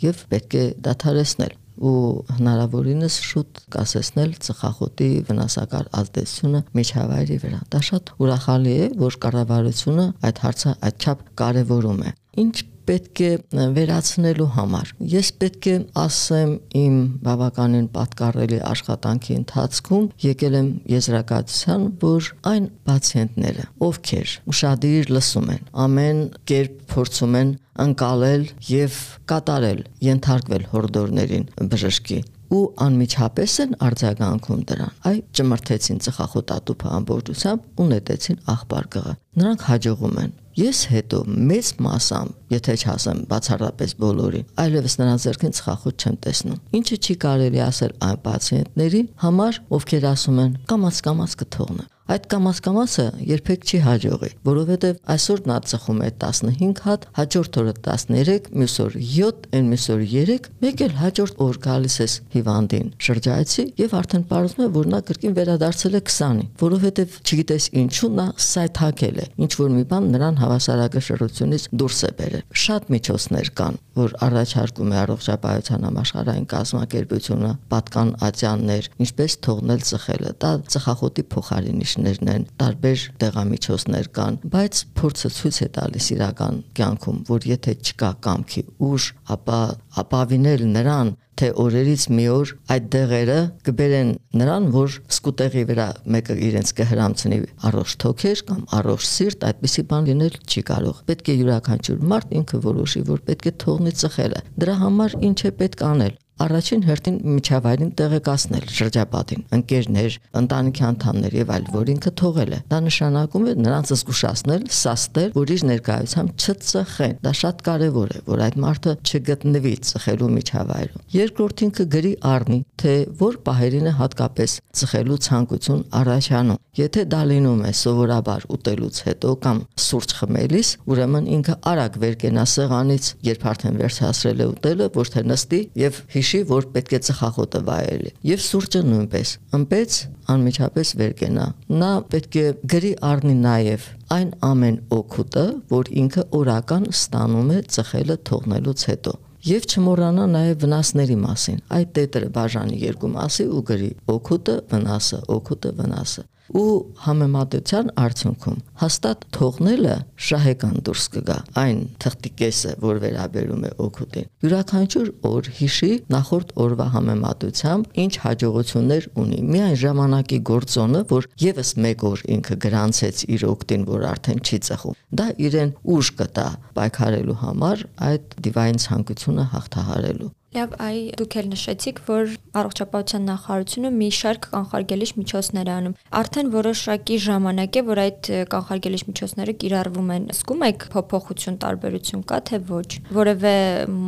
եւ 0.02 0.22
պետք 0.32 0.56
է 0.58 0.64
դադարեցնել 0.86 1.56
ու 1.78 1.98
հնարավորինս 2.38 3.18
շուտ 3.28 3.60
կասեցնել 3.74 4.32
ծխախոտի 4.46 5.10
վնասակար 5.28 5.90
ազդեցությունը 6.00 6.62
միջավայրի 6.78 7.38
վրա։ 7.44 7.60
Դա 7.74 7.82
շատ 7.88 8.10
ուրախալի 8.24 8.74
է, 8.74 8.88
որ 9.04 9.18
կառավարությունը 9.24 10.08
այդ 10.28 10.42
հարցը 10.44 10.74
այդչափ 10.88 11.22
կարևորում 11.38 12.02
է։ 12.02 12.12
Ինչ 12.42 12.56
պետք 12.88 13.22
է 13.24 13.30
վերացնելու 13.76 14.48
համար։ 14.56 14.92
Ես 15.12 15.30
պետք 15.42 15.68
է 15.68 15.76
ասեմ 16.02 16.54
իմ 16.82 16.96
բավականին 17.26 17.88
պատկառելի 17.98 18.60
աշխատանքի 18.72 19.36
ընթացքում 19.42 20.06
եկել 20.24 20.58
եմ 20.58 20.70
եզրակացության, 20.94 21.86
որ 22.04 22.30
այն 22.52 22.70
պացիենտները, 22.88 23.66
ովքեր 23.88 24.34
ուրախadir 24.52 25.12
լսում 25.18 25.52
են, 25.54 25.62
ամեն 25.84 26.24
կերպ 26.48 26.80
փորձում 26.92 27.38
են 27.38 27.52
անցալել 27.84 28.48
եւ 28.68 28.98
կատարել, 29.30 29.80
ենթարկվել 30.08 30.66
հորդորներին 30.72 31.46
բժշկի 31.72 32.20
ու 32.48 32.64
անմիջապես 32.80 33.54
են 33.64 33.74
արձագանքում 33.84 34.60
դրան։ 34.70 34.92
Այ 35.08 35.18
ճմրթեցին 35.36 35.98
ծխախոտատուփը 36.06 36.92
ամբողջությամբ 36.98 37.82
ու 37.84 37.88
նետեցին 37.92 38.38
աղբարգը։ 38.54 39.16
Նրանք 39.42 39.64
հաջողում 39.68 40.20
են 40.24 40.32
Ես 40.58 40.78
հետո 40.90 41.18
մեծ 41.28 41.68
մասամբ, 41.86 42.30
եթե 42.50 42.74
չասեմ 42.82 43.18
բացառապես 43.30 43.92
բոլորին, 44.02 44.48
այլևս 44.58 44.96
նրանց 44.98 45.26
ձեռքին 45.26 45.54
ծխախոտ 45.58 46.02
չեմ 46.02 46.16
տեսնում։ 46.24 46.56
Ինչը 46.78 46.98
չի 46.98 47.14
կարելի 47.24 47.62
ասել 47.68 47.94
այն 48.08 48.18
պացիենտների 48.24 49.02
համար, 49.22 49.60
ովքեր 49.78 50.08
ասում 50.10 50.42
են 50.46 50.58
կամաց 50.72 51.00
կամաց 51.06 51.38
կթողնեմ 51.44 51.94
այդ 52.08 52.26
կամաց-կամացը 52.32 53.04
երբեք 53.28 53.64
չի 53.68 53.78
հաջողի, 53.84 54.28
որովհետև 54.48 55.00
այսօր 55.12 55.40
նա 55.48 55.56
ծխում 55.68 55.98
է 56.00 56.08
15 56.22 56.78
հատ, 56.86 57.02
հաջորդ 57.18 57.58
օրը 57.60 57.74
13, 57.84 58.48
մյուս 58.58 58.76
օր 58.84 58.96
7, 59.08 59.48
այն 59.58 59.68
մյուս 59.68 59.84
օր 59.92 60.04
3, 60.12 60.48
մեկ 60.64 60.84
էլ 60.86 60.94
հաջորդ 61.02 61.42
օր 61.44 61.58
գալիս 61.68 61.96
ես 62.00 62.14
հիվանդին 62.32 62.88
շրջայցի 63.08 63.64
եւ 63.82 63.96
արդեն 63.98 64.24
պարզվում 64.32 64.64
է, 64.64 64.70
որ 64.78 64.88
նա 64.88 65.00
կրկին 65.08 65.36
վերադարձել 65.36 65.98
է 65.98 66.02
20-ի, 66.08 66.48
որովհետև 66.64 67.18
չգիտես 67.28 67.68
ինչու 67.82 68.10
նա 68.16 68.26
սայթակել 68.48 69.18
է, 69.18 69.28
ինչ 69.44 69.52
որ 69.58 69.70
մի 69.76 69.84
բան 69.92 70.08
նրան 70.16 70.40
հավասարակշռությունից 70.40 71.68
դուրս 71.78 72.00
է 72.08 72.12
բերել։ 72.18 72.44
Շատ 72.64 72.90
միջոցներ 72.96 73.52
կան, 73.58 73.78
որ 73.98 74.16
առաջարկում 74.28 74.92
է 74.94 74.98
առողջապահության 75.02 75.86
համաշխարհային 75.88 76.48
կազմակերպությունը, 76.52 77.52
պատկան 77.72 78.12
ատյաններ, 78.28 78.90
ինչպես 79.04 79.38
թողնել 79.48 79.86
ծխելը։ 79.88 80.32
Դա 80.38 80.52
ծխախոտի 80.72 81.24
փոխարինիչ 81.34 81.97
միջոցներն 81.98 82.30
են, 82.32 82.44
տարբեր 82.58 83.04
դեղամիջոցներ 83.22 84.08
կան, 84.16 84.36
բայց 84.52 84.80
փորձը 84.98 85.30
ցույց 85.38 85.56
է 85.58 85.68
տալիս 85.78 86.06
իրական 86.14 86.60
կյանքում, 86.78 87.18
որ 87.28 87.46
եթե 87.48 87.72
չկա 87.88 88.10
կամքի 88.26 88.62
ուժ, 88.88 89.06
ապա 89.34 89.60
ապավինել 90.02 90.62
նրան 90.78 91.10
թե 91.38 91.48
օրերից 91.62 92.04
մի 92.18 92.24
օր 92.34 92.52
այդ 92.74 92.86
դեղերը 92.94 93.38
կբերեն 93.68 94.08
նրան, 94.40 94.64
որ 94.74 94.94
սկուտեղի 95.06 95.64
վրա 95.68 95.88
մեկը 96.14 96.36
իրենց 96.48 96.72
կհրամցնի 96.78 97.38
առողջ 97.68 97.94
թոքեր 98.02 98.42
կամ 98.48 98.62
առողջ 98.78 99.08
սիրտ, 99.12 99.46
այդպիսի 99.48 99.84
բան 99.92 100.08
լինել 100.10 100.38
չի 100.48 100.62
կարող։ 100.72 101.02
Պետք 101.08 101.30
է 101.30 101.36
յուրաքանչյուր 101.38 102.06
մարդ 102.10 102.38
ինքը 102.42 102.62
որոշի, 102.66 103.04
որ 103.14 103.26
պետք 103.28 103.52
է 103.52 103.54
թողնի 103.62 103.92
ծխելը։ 104.02 104.42
Դրա 104.58 104.74
համար 104.82 105.20
ինչ 105.28 105.38
է 105.38 105.54
պետք 105.62 105.86
անել 105.92 106.18
առաջին 106.44 106.82
հերթին 106.86 107.16
միջավայրին 107.34 107.90
տեղեկացնել 107.98 108.66
շրջապատին, 108.78 109.42
ընկերներ, 109.58 110.18
ընտանիքի 110.38 110.84
անդամներ 110.88 111.36
եւ 111.38 111.50
այլ, 111.54 111.64
որ 111.74 111.90
ինքը 111.94 112.12
թողել 112.20 112.52
է։ 112.54 112.60
Դա 112.70 112.78
նշանակում 112.88 113.48
է 113.48 113.54
նրանց 113.58 113.92
զգուշացնել, 113.98 114.66
սաստել, 114.78 115.30
որ 115.38 115.52
իր 115.54 115.64
ներկայությամբ 115.68 116.30
չծխեն։ 116.38 117.16
Դա 117.26 117.32
շատ 117.38 117.64
կարեւոր 117.68 118.14
է, 118.14 118.22
որ 118.28 118.44
այդ 118.48 118.58
մարդը 118.64 118.94
չգտնվի 119.08 119.74
ծխելու 119.88 120.30
միջավայրում։ 120.38 121.04
Երկրորդին 121.18 121.72
կգրի 121.78 122.12
առնի, 122.28 122.60
թե 122.78 122.94
որ 123.18 123.38
պահերին 123.48 123.88
է 123.88 123.94
հատկապես 123.98 124.56
ծխելու 124.78 125.18
ցանկություն 125.28 125.82
առաջանում։ 125.98 126.62
Եթե 126.78 127.02
դա 127.10 127.20
լինում 127.26 127.62
է 127.66 127.72
սովորաբար 127.74 128.44
ուտելուց 128.54 128.98
հետո 129.08 129.30
կամ 129.42 129.62
սուրճ 129.82 130.12
խմելիս, 130.18 130.68
ուրեմն 130.92 131.24
ինքը 131.38 131.56
արագ 131.72 131.98
վեր 132.04 132.14
կենա 132.22 132.44
սեղանից, 132.54 133.08
երբ 133.28 133.46
արդեն 133.50 133.80
վերջացրել 133.82 134.38
է 134.38 134.46
ուտելը, 134.52 134.88
ոչ 134.94 135.06
թե 135.16 135.24
նստի 135.26 135.60
եւ 135.82 135.98
հիշի, 136.28 136.40
որ 136.48 136.64
պետք 136.74 136.90
է 136.92 136.98
ծխախոտը 137.06 137.60
վայելի։ 137.64 138.10
Եվ 138.28 138.40
սուրճը 138.44 138.80
նույնպես։ 138.88 139.30
Ըմպեց 139.58 139.94
անմիջապես 140.34 140.90
վեր 141.00 141.14
կենա։ 141.20 141.46
Նա 141.80 141.92
պետք 142.12 142.36
է 142.36 142.44
գրի 142.72 142.90
առնի 143.08 143.36
նաեւ 143.38 143.86
այն 144.18 144.28
ամեն 144.48 144.76
օգուտը, 144.98 145.46
որ 145.72 145.90
ինքը 146.04 146.24
օրական 146.38 146.88
ստանում 146.92 147.52
է 147.56 147.58
ծխելը 147.78 148.18
թողնելուց 148.28 148.84
հետո 148.92 149.14
եւ 149.48 149.68
չմոռանա 149.72 150.24
նաեւ 150.34 150.56
վնասների 150.66 151.16
մասին։ 151.24 151.60
Այդ 151.78 151.92
տետրը 151.96 152.28
բաժանի 152.36 152.80
երկու 152.82 153.12
մասի 153.14 153.44
ու 153.54 153.62
գրի. 153.70 153.92
Օգուտը, 154.18 154.56
վնասը, 154.72 155.20
օգուտը, 155.38 155.70
վնասը 155.78 156.24
ու 156.56 156.94
համեմատության 157.04 157.90
արդյունքում 158.02 158.60
հաստատ 158.82 159.24
թողնելը 159.36 159.96
շահեկան 160.28 160.76
դուրս 160.88 161.04
կգա 161.14 161.36
այն 161.62 161.80
թղթի 162.04 162.30
կեսը 162.40 162.72
որ 162.84 163.00
վերաբերում 163.04 163.66
է 163.68 163.72
օգուտին 163.86 164.28
յուրաքանչյուր 164.44 165.10
օր 165.28 165.50
հիշի 165.58 165.90
նախորդ 166.14 166.54
օրվա 166.64 166.86
համեմատությամբ 166.94 168.00
ինչ 168.04 168.12
հաջողություններ 168.24 169.08
ունի 169.24 169.40
միայն 169.52 169.78
ժամանակի 169.82 170.40
գործոնը 170.52 171.04
որ 171.12 171.28
եւս 171.44 171.74
մեկ 171.84 172.06
օր 172.12 172.24
ինքը 172.38 172.58
գրանցեց 172.64 173.22
իր 173.36 173.46
օգտին 173.52 173.86
որ 173.92 174.08
արդեն 174.14 174.42
չի 174.48 174.62
ծխում 174.68 174.98
դա 175.20 175.28
իրեն 175.48 175.76
ուժ 175.98 176.12
կտա 176.22 176.48
պայքարելու 176.78 177.38
համար 177.44 177.86
այդ 178.08 178.36
դիվային 178.48 178.82
ցանկությունը 178.88 179.48
հաղթահարելու 179.54 180.32
Լավ, 180.56 180.70
այ 180.80 181.00
դուք 181.20 181.34
էլ 181.38 181.48
նշեցիք, 181.52 181.98
որ 182.06 182.30
առողջապահության 182.56 183.26
նախարարությունը 183.28 183.88
մի 183.98 184.06
շարք 184.18 184.46
կանխարգելիչ 184.54 185.08
միջոցներ 185.18 185.70
անում։ 185.74 185.96
Արդեն 186.20 186.52
որոշակի 186.54 187.18
ժամանակ 187.24 187.76
է, 187.76 187.82
որ 187.88 188.00
այդ 188.04 188.30
կանխարգելիչ 188.54 189.02
միջոցները 189.10 189.54
կիրառվում 189.64 190.08
են։ 190.16 190.24
Սկում 190.38 190.64
եք 190.70 190.88
փոփոխություն, 190.96 191.60
տարբերություն 191.68 192.24
կա 192.32 192.40
թե 192.48 192.62
ոչ։ 192.72 192.88
Որևէ 193.18 193.54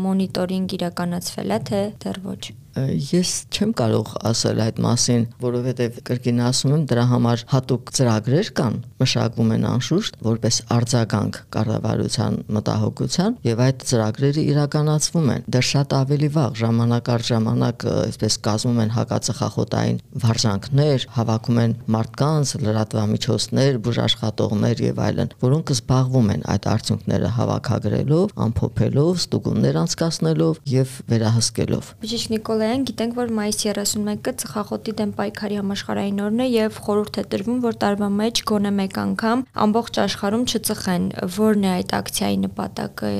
մոնիտորինգ 0.08 0.76
իրականացվել 0.80 1.54
է 1.60 1.60
թե 1.68 1.82
դեռ 2.00 2.24
ոչ։ 2.24 2.42
Ես 3.10 3.30
չեմ 3.50 3.72
կարող 3.78 4.12
ասել 4.30 4.60
այդ 4.64 4.80
մասին, 4.84 5.24
որովհետև 5.44 5.98
կրկին 6.08 6.40
ասում 6.46 6.74
եմ, 6.76 6.84
դրա 6.90 7.04
համար 7.10 7.44
հատուկ 7.50 7.92
ծրագրեր 7.96 8.50
կան, 8.60 8.76
մշակվում 9.00 9.52
են 9.56 9.66
անշուշտ, 9.70 10.18
որպես 10.26 10.60
արձագանք 10.76 11.38
կառավարության 11.56 12.38
մտահոգության, 12.56 13.36
եւ 13.50 13.62
այդ 13.66 13.84
ծրագրերը 13.90 14.44
իրականացվում 14.50 15.30
են։ 15.34 15.46
Դեռ 15.50 15.66
շատ 15.70 15.94
ավելի 16.00 16.30
վաղ 16.36 16.58
ժամանակ 16.60 17.10
առ 17.14 17.26
ժամանակ 17.30 17.86
այսպես 17.90 18.38
կազմում 18.46 18.80
են 18.84 18.94
հակածխախոտային 18.96 20.00
վարժանքներ, 20.24 21.06
հավաքում 21.16 21.60
են 21.64 21.74
մարդկանց, 21.94 22.54
լրատվամիջոցներ, 22.64 23.80
բուժաշխատողներ 23.86 24.84
եւ 24.90 25.02
այլն, 25.06 25.32
որոնք 25.44 25.72
զբաղվում 25.74 26.30
են 26.34 26.44
այդ 26.54 26.68
արդյունքները 26.70 27.30
հավաքագրելով, 27.40 28.34
ամփոփելով, 28.46 29.12
ստուգումներ 29.20 29.80
անցկացնելով 29.80 30.60
եւ 30.70 30.94
վերահսկելով։ 31.10 31.90
Բժիշկ 32.04 32.34
Նիկոլ 32.34 32.64
Նիկոլայան, 32.70 32.84
գիտենք, 32.86 33.14
որ 33.18 33.30
մայիսի 33.34 33.68
31-ը 33.70 34.32
ծխախոտի 34.40 34.92
դեմ 35.00 35.14
պայքարի 35.16 35.56
համաշխարհային 35.58 36.20
օրն 36.22 36.42
է 36.44 36.46
եւ 36.50 36.78
խորհուրդ 36.86 37.18
է 37.18 37.24
տրվում, 37.32 37.58
որ 37.66 37.78
տարվա 37.82 38.10
մեջ 38.20 38.42
գոնե 38.50 38.72
մեկ 38.78 39.00
անգամ 39.02 39.42
ամբողջ 39.66 40.00
աշխարհում 40.06 40.46
չծխեն։ 40.54 41.10
Որն 41.40 41.66
է 41.66 41.70
այդ 41.74 41.94
ակցիայի 41.98 42.38
նպատակը 42.46 43.10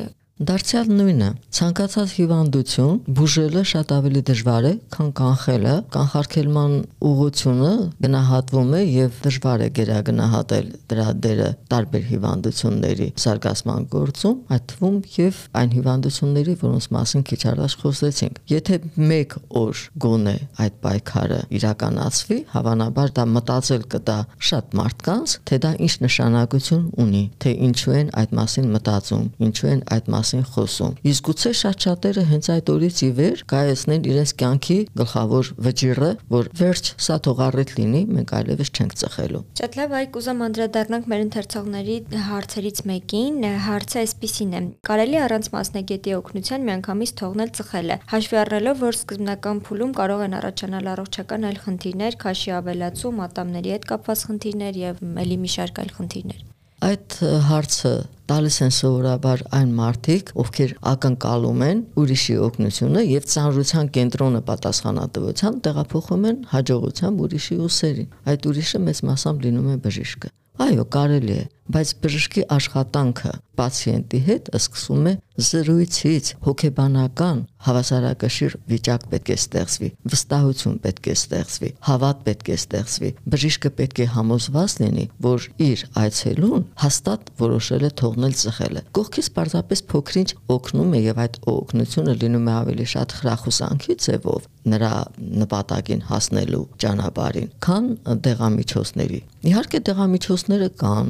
Դարձյալ 0.40 0.88
նույնը, 0.97 1.26
ցանկացած 1.52 2.12
հիվանդություն 2.16 3.00
բուժելը 3.12 3.62
շատ 3.70 3.90
ավելի 3.92 4.20
դժվար 4.30 4.66
է, 4.68 4.70
քան 4.94 5.09
կանխելը։ 5.18 5.75
Կանխարգելման 5.92 6.76
ուղղությունը 7.11 7.73
գնահատվում 8.06 8.70
է 8.73 8.80
եւ 8.80 9.18
դժվար 9.26 9.64
է 9.66 9.68
գերագնահատել 9.76 10.70
դրա 10.92 11.09
դերը 11.26 11.49
տարբեր 11.75 12.06
հիվանդությունների 12.12 13.09
զարգացման 13.20 13.85
գործում, 13.92 14.38
այդ 14.56 14.64
թվում 14.73 14.97
եւ 15.18 15.42
այն 15.61 15.76
հիվանդությունների, 15.76 16.54
որոնց 16.64 16.88
մասին 16.97 17.26
քիչ 17.28 17.40
առաջ 17.52 17.76
խոսեցինք։ 17.85 18.40
Եթե 18.54 18.80
մեկ 19.12 19.37
օր 19.61 19.85
գոնե 20.06 20.37
այդ 20.64 20.80
պայքարը 20.88 21.42
իրականացվի, 21.61 22.40
հավանաբար 22.56 23.14
դա 23.20 23.28
մտածել 23.37 23.87
կտա 23.92 24.18
շատ 24.49 24.75
մարդկանց, 24.80 25.37
թե 25.50 25.61
դա 25.68 25.76
ինչ 25.85 25.94
նշանակություն 26.09 26.90
ունի, 27.04 27.25
թե 27.44 27.54
ինչու 27.68 27.97
են 28.00 28.12
այդ 28.25 28.37
մասին 28.40 28.75
մտածում, 28.80 29.30
ինչու 29.50 29.73
են 29.75 29.87
այդ 29.90 30.12
մասին 30.14 30.29
մասին 30.30 30.44
խոսում։ 30.54 30.92
Իսկ 31.10 31.26
գուցե 31.26 31.50
շատ 31.60 31.84
շատերը 31.84 32.22
հենց 32.30 32.49
այդ 32.54 32.70
օրից 32.70 32.99
ի 33.02 33.08
վեր 33.18 33.40
կայացնեն 33.50 34.04
իրենց 34.10 34.32
կյանքի 34.40 34.76
գլխավոր 35.00 35.50
վճիռը, 35.66 36.10
որ 36.30 36.50
վերջ 36.60 36.90
սա 37.06 37.16
թող 37.26 37.43
առիթ 37.47 37.73
լինի, 37.80 38.02
մենք 38.14 38.34
այլևս 38.38 38.71
չենք 38.71 38.95
ծխելու։ 39.00 39.43
Շատ 39.60 39.78
լավ, 39.80 39.95
այ 40.00 40.06
կուզեմ 40.14 40.45
անդրադառնանք 40.47 41.08
մեր 41.10 41.25
ընթերցողների 41.26 41.97
հարցերից 42.30 42.82
մեկին։ 42.90 43.49
Հարցը 43.66 43.99
այսպեսին 44.04 44.54
է. 44.54 44.62
Կարելի 44.90 45.19
առանց 45.26 45.50
մասնագետի 45.56 46.14
օգնության 46.21 46.66
միանգամից 46.71 47.14
թողնել 47.21 47.52
ծխելը, 47.58 47.99
հաշվի 48.14 48.40
առնելով, 48.45 48.80
որ 48.86 49.00
սկզբնական 49.00 49.64
փուլում 49.66 49.97
կարող 49.99 50.25
են 50.30 50.38
առաջանալ 50.40 50.93
առողջական 50.95 51.50
այլ 51.50 51.60
խնդիրներ, 51.66 52.21
քաշի 52.23 52.56
ավելացում, 52.60 53.21
ատամների 53.26 53.76
հետ 53.76 53.90
կապված 53.90 54.25
խնդիրներ 54.30 54.80
եւ 54.86 55.04
ելի 55.25 55.43
մի 55.45 55.54
շարք 55.58 55.84
այլ 55.84 55.95
խնդիրներ։ 56.00 56.49
Այդ 56.80 57.14
հարցը 57.45 57.90
տալիս 58.30 58.56
են 58.64 58.71
սովորաբար 58.73 59.40
այն 59.58 59.73
մարդիկ, 59.76 60.30
ովքեր 60.40 60.71
ակնկալում 60.90 61.64
են 61.66 61.82
ուրիշի 62.00 62.36
օգնությունը 62.47 63.02
եւ 63.04 63.26
ծանրության 63.32 63.90
կենտրոնը 63.97 64.40
պատասխանատվության 64.49 65.58
տեղափոխում 65.66 66.25
են 66.30 66.38
հաջողությամբ 66.54 67.25
ուրիշի 67.26 67.58
ուսերին։ 67.66 68.08
Այդ 68.32 68.49
ուրիշը 68.50 68.80
մեծ 68.86 69.02
մասամբ 69.10 69.45
լինում 69.45 69.69
է 69.71 69.76
բժիշկը։ 69.84 70.32
Այո, 70.60 70.84
կարելի 70.97 71.36
է, 71.36 71.45
բայց 71.75 71.95
բժշկի 72.02 72.45
աշխատանքը 72.56 73.33
պացիենտի 73.61 74.21
հետ 74.26 74.49
սկսում 74.56 75.09
է 75.11 75.13
զրույցից, 75.41 76.28
հոգեբանական 76.45 77.39
հավասարակշիռ 77.65 78.54
վիճակ 78.71 79.06
պետք 79.13 79.30
է 79.30 79.37
ստեղծվի, 79.41 79.89
վստահություն 80.13 80.76
պետք 80.85 81.09
է 81.11 81.15
ստեղծվի, 81.17 81.71
հավատ 81.89 82.23
պետք 82.26 82.50
է 82.50 82.56
ստեղծվի։ 82.61 83.11
Բժիշկը 83.35 83.73
պետք 83.80 84.00
է 84.00 84.06
համոզված 84.17 84.76
լինի, 84.80 85.06
որ 85.26 85.49
իր 85.69 85.85
այցելուն 86.04 86.65
հաստատ 86.85 87.33
որոշել 87.41 87.85
է 87.89 87.93
թողնել 88.00 88.37
ծխելը։ 88.41 88.85
Կողքից 89.00 89.30
պարզապես 89.37 89.85
փոքրինչ 89.93 90.30
օգնում 90.56 90.95
է 90.97 91.02
եւ 91.04 91.21
այդ 91.25 91.41
օգնությունը 91.54 92.15
լինում 92.21 92.49
է 92.50 92.54
ավելի 92.61 92.87
շատ 92.95 93.17
խրախուսանքի 93.21 93.99
ձևով 94.04 94.49
նրա 94.71 94.93
նպատակին 95.41 96.02
հասնելու 96.11 96.65
ճանապարհին, 96.85 97.49
քան 97.65 97.87
դեղամիջոցների։ 98.26 99.21
Իհարկե 99.50 99.78
դեղամիջոցները 99.89 100.69
կան, 100.80 101.06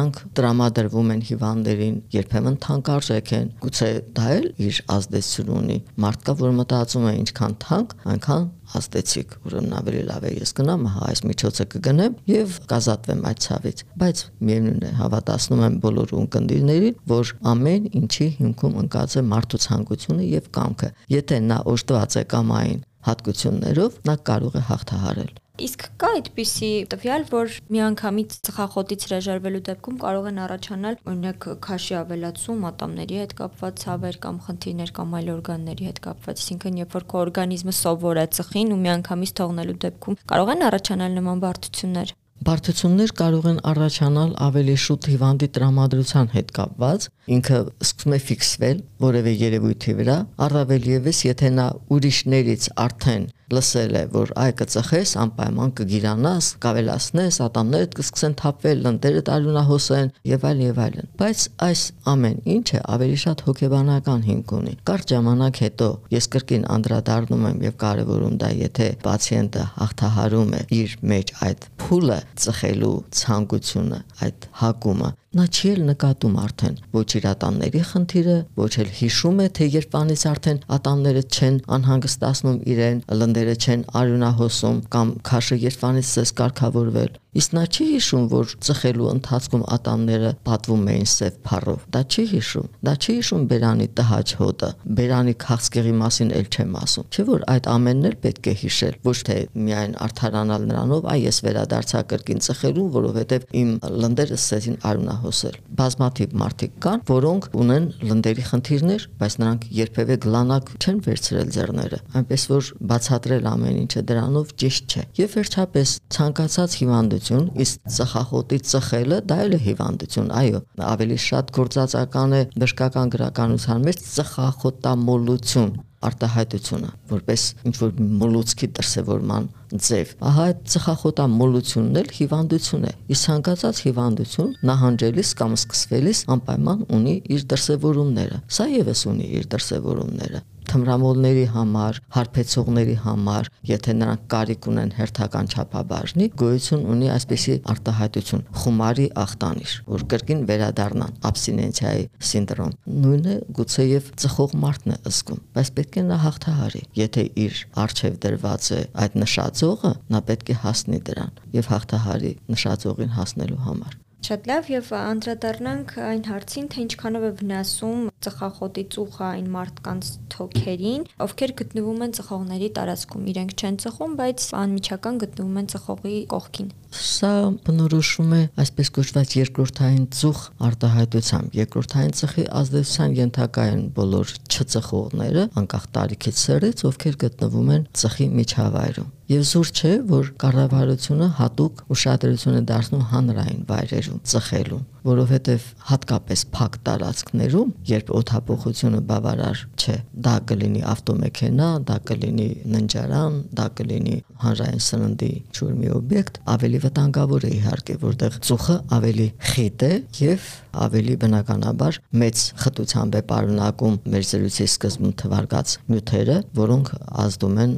դրանք 0.00 0.18
տրամադրվում 0.38 1.10
են 1.12 1.22
հիվանդներին, 1.28 1.96
երբեմն 2.14 2.54
թանկարժեք 2.64 3.32
են։ 3.36 3.48
Գուցե 3.60 3.88
դա 4.16 4.28
էլ 4.36 4.46
իր 4.64 4.78
ազդեցություն 4.94 5.50
ունի։ 5.60 5.76
Մարդ 6.00 6.22
կա, 6.24 6.34
որ 6.40 6.54
մտածում 6.60 7.04
է 7.10 7.12
ինչքան 7.20 7.56
թանկ, 7.64 7.92
այնքան 8.14 8.46
ազդեցիկ, 8.80 9.34
ուրեմն 9.50 9.74
ավելի 9.80 10.02
լավ 10.08 10.24
է 10.24 10.32
ես 10.40 10.52
գնամ, 10.60 10.86
հա 10.94 11.02
այս 11.10 11.22
միջոցը 11.26 11.66
կգնեմ 11.74 12.16
եւ 12.30 12.56
կազատվեմ 12.70 13.22
այդ 13.30 13.42
ցավից։ 13.44 13.82
Բայց 14.00 14.22
միևնույն 14.48 14.86
է, 14.88 14.92
հավատացնում 15.00 15.64
եմ 15.68 15.78
բոլոր 15.84 16.14
ունկնդիրներին, 16.20 16.98
որ 17.10 17.34
ամեն 17.50 17.90
ինչի 18.00 18.28
հիմքում 18.40 18.80
ընկած 18.84 19.18
է 19.20 19.24
մարդու 19.34 19.62
ցանկությունը 19.66 20.30
եւ 20.30 20.50
կամքը։ 20.60 20.90
Եթե 21.18 21.42
նա 21.50 21.60
օժտված 21.74 22.18
է 22.20 22.24
կամային 22.30 22.80
հատկություններով, 23.10 24.02
նա 24.06 24.16
կարող 24.30 24.60
է 24.60 24.66
հաղթահարել։ 24.70 25.32
Իսկ 25.60 25.82
կա 26.00 26.08
այդպիսի 26.16 26.68
տվյալ, 26.92 27.24
որ 27.28 27.56
միանգամից 27.74 28.36
ծխախոտից 28.46 29.02
հրաժարվելու 29.06 29.60
դեպքում 29.68 29.98
կարող 30.00 30.28
են 30.30 30.38
առաջանալ 30.44 30.94
օրինակ 31.10 31.46
քաշի 31.66 31.96
ավելացում, 32.00 32.62
ատամների 32.70 33.18
հետ 33.20 33.34
կապված 33.40 33.82
ցավեր 33.84 34.18
կամ 34.24 34.38
խնդիրներ 34.46 34.92
կամ 34.96 35.12
այլ 35.20 35.28
օրգանների 35.34 35.90
հետ 35.90 36.00
կապված, 36.06 36.40
այսինքն 36.40 36.80
երբ 36.80 36.96
որ 36.96 37.06
քո 37.12 37.20
օրգանիզմը 37.26 37.74
սովոր 37.80 38.20
է 38.20 38.26
ծխին 38.40 38.72
ու 38.72 38.80
միանգամից 38.88 39.34
թողնելու 39.40 39.76
դեպքում 39.84 40.18
կարող 40.32 40.54
են 40.56 40.66
առաջանալ 40.70 41.20
նման 41.20 41.44
բարդություններ։ 41.44 42.16
Բարդություններ 42.40 43.10
կարող 43.20 43.46
են 43.50 43.58
առաջանալ 43.68 44.30
ավելի 44.46 44.76
շուտ 44.80 45.08
հիվանդի 45.12 45.48
տրամադրության 45.56 46.30
հետ 46.34 46.52
կապված, 46.56 47.08
ինքը 47.36 47.58
սկսում 47.84 48.14
է 48.16 48.20
ֆիքսվել 48.30 48.80
որևէ 49.04 49.34
երևույթի 49.42 49.94
վրա, 49.98 50.16
առավել 50.46 50.88
եւս 50.94 51.20
եթե 51.26 51.50
նա 51.60 51.66
ուրիշներից 51.92 52.70
արդեն 52.86 53.28
լսել 53.54 53.96
է, 54.00 54.02
որ 54.14 54.32
այ 54.40 54.52
կծխես, 54.60 55.12
անպայման 55.24 55.72
կգիրանաս, 55.80 56.48
կավելացնես, 56.64 57.38
ատամներդ 57.46 57.96
կսկսեն 57.98 58.36
թափվել, 58.40 58.82
լնդերը 58.86 59.22
տարունահոսեն 59.30 60.12
եւ 60.30 60.46
այլն 60.50 60.64
եւ 60.66 60.80
այլն։ 60.84 61.10
Բայց 61.20 61.44
այս 61.66 61.82
ամեն 62.14 62.38
ինչը 62.54 62.82
ավելի 62.94 63.18
շատ 63.24 63.44
հոգեբանական 63.48 64.24
հիմք 64.30 64.54
ունի։ 64.60 64.74
Կարճ 64.90 65.14
ժամանակ 65.14 65.62
հետո 65.64 65.88
ես 66.14 66.30
կրկին 66.34 66.66
անդրադառնում 66.76 67.46
եմ 67.50 67.64
եւ 67.66 67.78
կարեւորում 67.84 68.36
դա, 68.40 68.50
եթե 68.60 68.88
պացիենտը 69.04 69.64
հաղթահարում 69.80 70.54
է 70.60 70.62
իր 70.80 70.96
մեջ 71.10 71.34
այդ 71.50 71.66
փուլը 71.80 72.20
ծխելու 72.44 72.96
ցանկությունը, 73.20 74.00
այդ 74.26 74.48
հակումը, 74.60 75.10
նա 75.38 75.44
չի 75.46 75.68
էլ 75.70 75.82
նկատում 75.86 76.38
արդեն 76.42 76.78
ոչ 76.90 77.04
իր 77.18 77.26
ատամների 77.30 77.82
խնդիրը, 77.90 78.32
ոչ 78.58 78.70
էլ 78.82 78.88
հիշում 78.98 79.42
է, 79.44 79.46
թե 79.58 79.68
երբանից 79.76 80.24
արդեն 80.30 80.58
ատամները 80.76 81.22
չեն 81.30 81.60
անհանգստացնում 81.76 82.58
իրեն, 82.74 82.98
լնդերը 83.20 83.54
չեն 83.62 83.84
արյունահոսում 84.00 84.80
կամ 84.96 85.12
քաշը 85.30 85.58
երբանից 85.70 86.10
ցես 86.16 86.34
կարգավորվել 86.40 87.12
Իսկ 87.30 87.52
նա 87.54 87.62
չի 87.70 87.84
հիշում, 87.86 88.24
որ 88.30 88.52
ծխելու 88.66 89.04
ընթացքում 89.10 89.60
ատամները 89.76 90.30
պատվում 90.48 90.88
էին 90.90 91.04
սև 91.10 91.36
փառով։ 91.46 91.82
Դա 91.94 92.00
չի 92.10 92.24
հիշում։ 92.30 92.64
Դա 92.88 92.94
չի 92.98 93.14
հիշում 93.20 93.44
Բերանի 93.50 93.86
տհաճ 94.00 94.32
հոտը։ 94.40 94.70
Բերանի 94.98 95.34
քաղցկեղի 95.44 95.94
մասին 96.00 96.32
էլ 96.40 96.48
չեմ 96.50 96.74
ասում։ 96.80 97.06
Չէ՞ 97.14 97.24
որ 97.30 97.44
այդ 97.54 97.68
ամենն 97.70 98.08
էլ 98.10 98.16
պետք 98.24 98.50
է 98.50 98.54
հիշել, 98.60 98.96
ոչ 99.06 99.16
թե 99.30 99.36
միայն 99.70 99.94
արդարանալ 100.10 100.66
նրանով, 100.70 101.06
այ 101.10 101.20
ես 101.30 101.38
վերադարձա 101.46 102.02
կրկին 102.10 102.42
ծխելուն, 102.50 102.90
որովհետև 102.98 103.46
իմ 103.60 103.70
լնդերը 104.00 104.38
սկսեցին 104.40 104.76
արյունահոսել։ 104.90 105.56
Բազմաթիվ 105.80 106.36
մարդիկ 106.40 106.74
կան, 106.82 107.04
որոնք 107.10 107.48
ունեն 107.60 107.88
լնդերի 108.10 108.44
խնդիրներ, 108.50 109.06
բայց 109.20 109.38
նրանք 109.40 109.66
երբևէ 109.80 110.18
գլանակ 110.26 110.74
չեն 110.80 111.00
վերցրել 111.06 111.54
ձեռները։ 111.54 112.02
Այնպես 112.20 112.42
որ 112.50 112.70
բացատրել 112.90 113.50
ամեն 113.50 113.80
ինչը 113.80 114.04
դրանով 114.10 114.54
ճիշտ 114.60 114.90
չէ։ 114.90 115.04
Եվ 115.20 115.34
վերջապես 115.40 115.94
ցանկացած 116.16 116.76
հիվանդ 116.80 117.19
հիվանդություն, 117.20 117.48
իսկ 117.60 117.90
ծխախոտի 117.96 118.58
ծխելը 118.70 119.18
դա 119.28 119.36
էլ 119.44 119.52
է 119.56 119.60
հիվանդություն, 119.66 120.30
այո, 120.40 120.60
ավելի 120.88 121.18
շատ 121.28 121.52
գործածական 121.56 122.32
է 122.32 122.42
բժշկական 122.56 123.12
գրականության 123.14 123.86
մեջ 123.86 124.02
ծխախոտամոլություն 124.16 125.72
արտահայտությունը 126.00 126.90
որպես 127.10 127.42
ինչ 127.68 127.74
որ 127.76 127.90
մոլուցքի 128.20 128.68
դրսևորման 128.78 129.48
ձև 129.70 130.12
ահա 130.30 130.46
այդ 130.50 130.62
ծխախոտամոլությունն 130.72 131.98
էլ 132.00 132.08
հիվանդություն 132.16 132.86
է 132.88 132.92
իսկ 133.12 133.26
ցանկացած 133.28 133.82
հիվանդություն 133.84 134.54
նահանջելիս 134.70 135.32
կամ 135.40 135.56
սկսվելիս 135.58 136.22
անպայման 136.36 136.86
ունի 136.96 137.14
իր 137.36 137.44
դրսևորումները 137.52 138.40
սա 138.56 138.68
եւս 138.80 139.04
ունի 139.12 139.28
իր 139.40 139.50
դրսևորումները 139.52 140.42
թմրամոլների 140.70 141.44
համար, 141.54 142.00
հարբեցողների 142.16 142.96
համար, 143.04 143.50
եթե 143.70 143.94
նրանք 144.00 144.26
կարիք 144.34 144.68
ունեն 144.70 144.92
հերթական 144.98 145.50
չափաբաժնի, 145.50 146.28
գոյություն 146.40 146.84
ունի 146.94 147.08
այսպիսի 147.14 147.56
արտահայտություն՝ 147.74 148.44
խումարի 148.60 149.06
ախտանիշ, 149.24 149.74
որ 149.90 150.04
կրկին 150.12 150.44
վերադառնան 150.50 151.16
աբստինենցիայի 151.30 152.04
սինդրոմ։ 152.30 152.76
Նույնը 153.06 153.36
գուցե 153.60 153.86
եւ 153.90 154.12
ծխող 154.24 154.54
մարդն 154.64 154.94
է 154.94 155.00
զգում, 155.10 155.42
բայց 155.56 155.72
պետք 155.80 155.98
է 156.00 156.04
նա 156.10 156.20
հաղթահարի։ 156.26 156.84
Եթե 157.00 157.24
իր 157.46 157.64
արժև 157.84 158.20
դրված 158.26 158.70
է 158.70 158.80
այդ 159.04 159.18
նշածողը, 159.24 159.92
նա 160.10 160.22
պետք 160.30 160.54
է 160.54 160.60
հասնի 160.66 161.02
դրան 161.10 161.42
եւ 161.56 161.72
հաղթահարի 161.74 162.32
նշածողին 162.54 163.18
հասնելու 163.20 163.64
համար։ 163.70 163.98
Շատ 164.20 164.48
լավ 164.50 164.66
եւ 164.68 164.88
անդրադառնանք 165.00 165.92
այն 166.04 166.18
հարցին, 166.28 166.66
թե 166.74 166.82
ինչքանով 166.84 167.22
է 167.24 167.30
վնասում 167.38 168.09
ծխախոտի 168.26 168.84
ծուխը 168.94 169.24
այն 169.30 169.46
մարդկանց 169.54 170.10
թոքերին, 170.34 171.06
ովքեր 171.24 171.54
գտնվում 171.60 172.04
են 172.06 172.14
ծխողների 172.18 172.68
տարածքում։ 172.80 173.30
Իրենք 173.32 173.54
չեն 173.60 173.78
ծխում, 173.84 174.18
բայց 174.20 174.46
անմիջական 174.60 175.20
գտնվում 175.24 175.60
են 175.60 175.70
ծխողի 175.74 176.16
կողքին։ 176.34 176.70
Սա 176.90 177.30
բնորոշում 177.66 178.32
է 178.34 178.40
այսպես 178.64 178.88
կոչված 178.96 179.34
երկրորդային 179.38 180.06
ծուխ 180.20 180.40
արտահայտությամբ։ 180.68 181.54
Երկրորդային 181.60 182.16
ծխի 182.20 182.44
ազդեցության 182.60 183.14
ենթակա 183.20 183.66
են 183.70 183.84
բոլոր 184.00 184.32
չծխողները, 184.50 185.44
անկախ 185.60 185.86
տարիքից 185.96 186.42
սերից, 186.44 186.84
ովքեր 186.90 187.18
գտնվում 187.24 187.72
են 187.76 187.86
ծխի 188.00 188.26
միջավայրում։ 188.40 189.10
Եվ 189.30 189.42
զուր 189.46 189.68
չէ, 189.70 189.90
որ 190.10 190.28
կառավարությունը 190.42 191.26
հատուկ 191.38 191.82
ուշադրություն 191.94 192.56
է 192.58 192.62
դարձնում 192.66 193.04
հանրային 193.12 193.60
վայրերում 193.68 194.22
ծխելուն, 194.32 194.82
որովհետև 195.06 195.66
հատկապես 195.90 196.44
փակ 196.54 196.78
տարածքներում, 196.86 197.72
երբ 197.90 198.12
օթափողությունը 198.20 199.00
բավարար 199.10 199.62
չէ, 199.80 199.96
դա 200.26 200.34
կլինի 200.50 200.82
ավտոմեքենա, 200.90 201.68
դա 201.90 201.96
կլինի 202.10 202.48
ննջարան, 202.74 203.38
դա 203.60 203.66
կլինի 203.80 204.16
հանրային 204.44 204.82
սննդի 204.86 205.30
ճուր 205.56 205.72
մի 205.80 205.90
օբյեկտ, 206.00 206.40
ավելի 206.54 206.80
վտանգավոր 206.84 207.46
է 207.46 207.52
իհարկե, 207.60 207.96
որտեղ 208.04 208.38
ծուխը 208.50 208.76
ավելի 209.00 209.28
խիտ 209.50 209.84
է 209.86 209.92
եւ 210.20 210.48
ավելի 210.80 211.14
բնականաբար 211.20 211.98
մեծ 212.20 212.42
խտությամբ 212.62 213.16
է 213.18 213.22
պարունակում 213.30 213.96
մեր 214.14 214.26
զրույցի 214.30 214.66
սկզբում 214.70 215.14
թվարկած 215.20 215.74
նյութերը, 215.90 216.36
որոնք 216.60 216.92
ազդում 217.24 217.58
են 217.64 217.74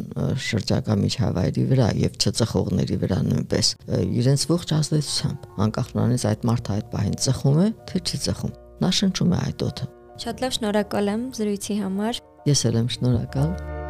շրջակա 0.46 0.96
միջավայրի 1.02 1.64
վրա 1.72 1.88
եւ 2.02 2.18
չծխողների 2.22 2.98
վրա 3.02 3.18
նույնպես 3.30 3.72
իրենց 4.22 4.46
ողջ 4.52 4.74
ազդեցությամբ 4.78 5.48
անկախ 5.66 5.92
նրանից 5.96 6.26
այդ 6.32 6.46
մարդը 6.52 6.76
այդ 6.76 6.90
պահին 6.92 7.11
ծխում 7.26 7.60
է 7.62 7.68
թե 7.90 8.02
չի 8.06 8.22
ծխում 8.28 8.56
նա 8.82 8.90
շնչում 8.98 9.36
է 9.36 9.42
այդ 9.48 9.66
օդը 9.68 9.90
Շատ 10.22 10.42
լավ 10.44 10.56
շնորհակալ 10.58 11.12
եմ 11.12 11.28
զրույցի 11.38 11.78
համար 11.82 12.24
ես 12.52 12.66
էլ 12.68 12.82
եմ 12.82 12.90
շնորհակալ 12.96 13.81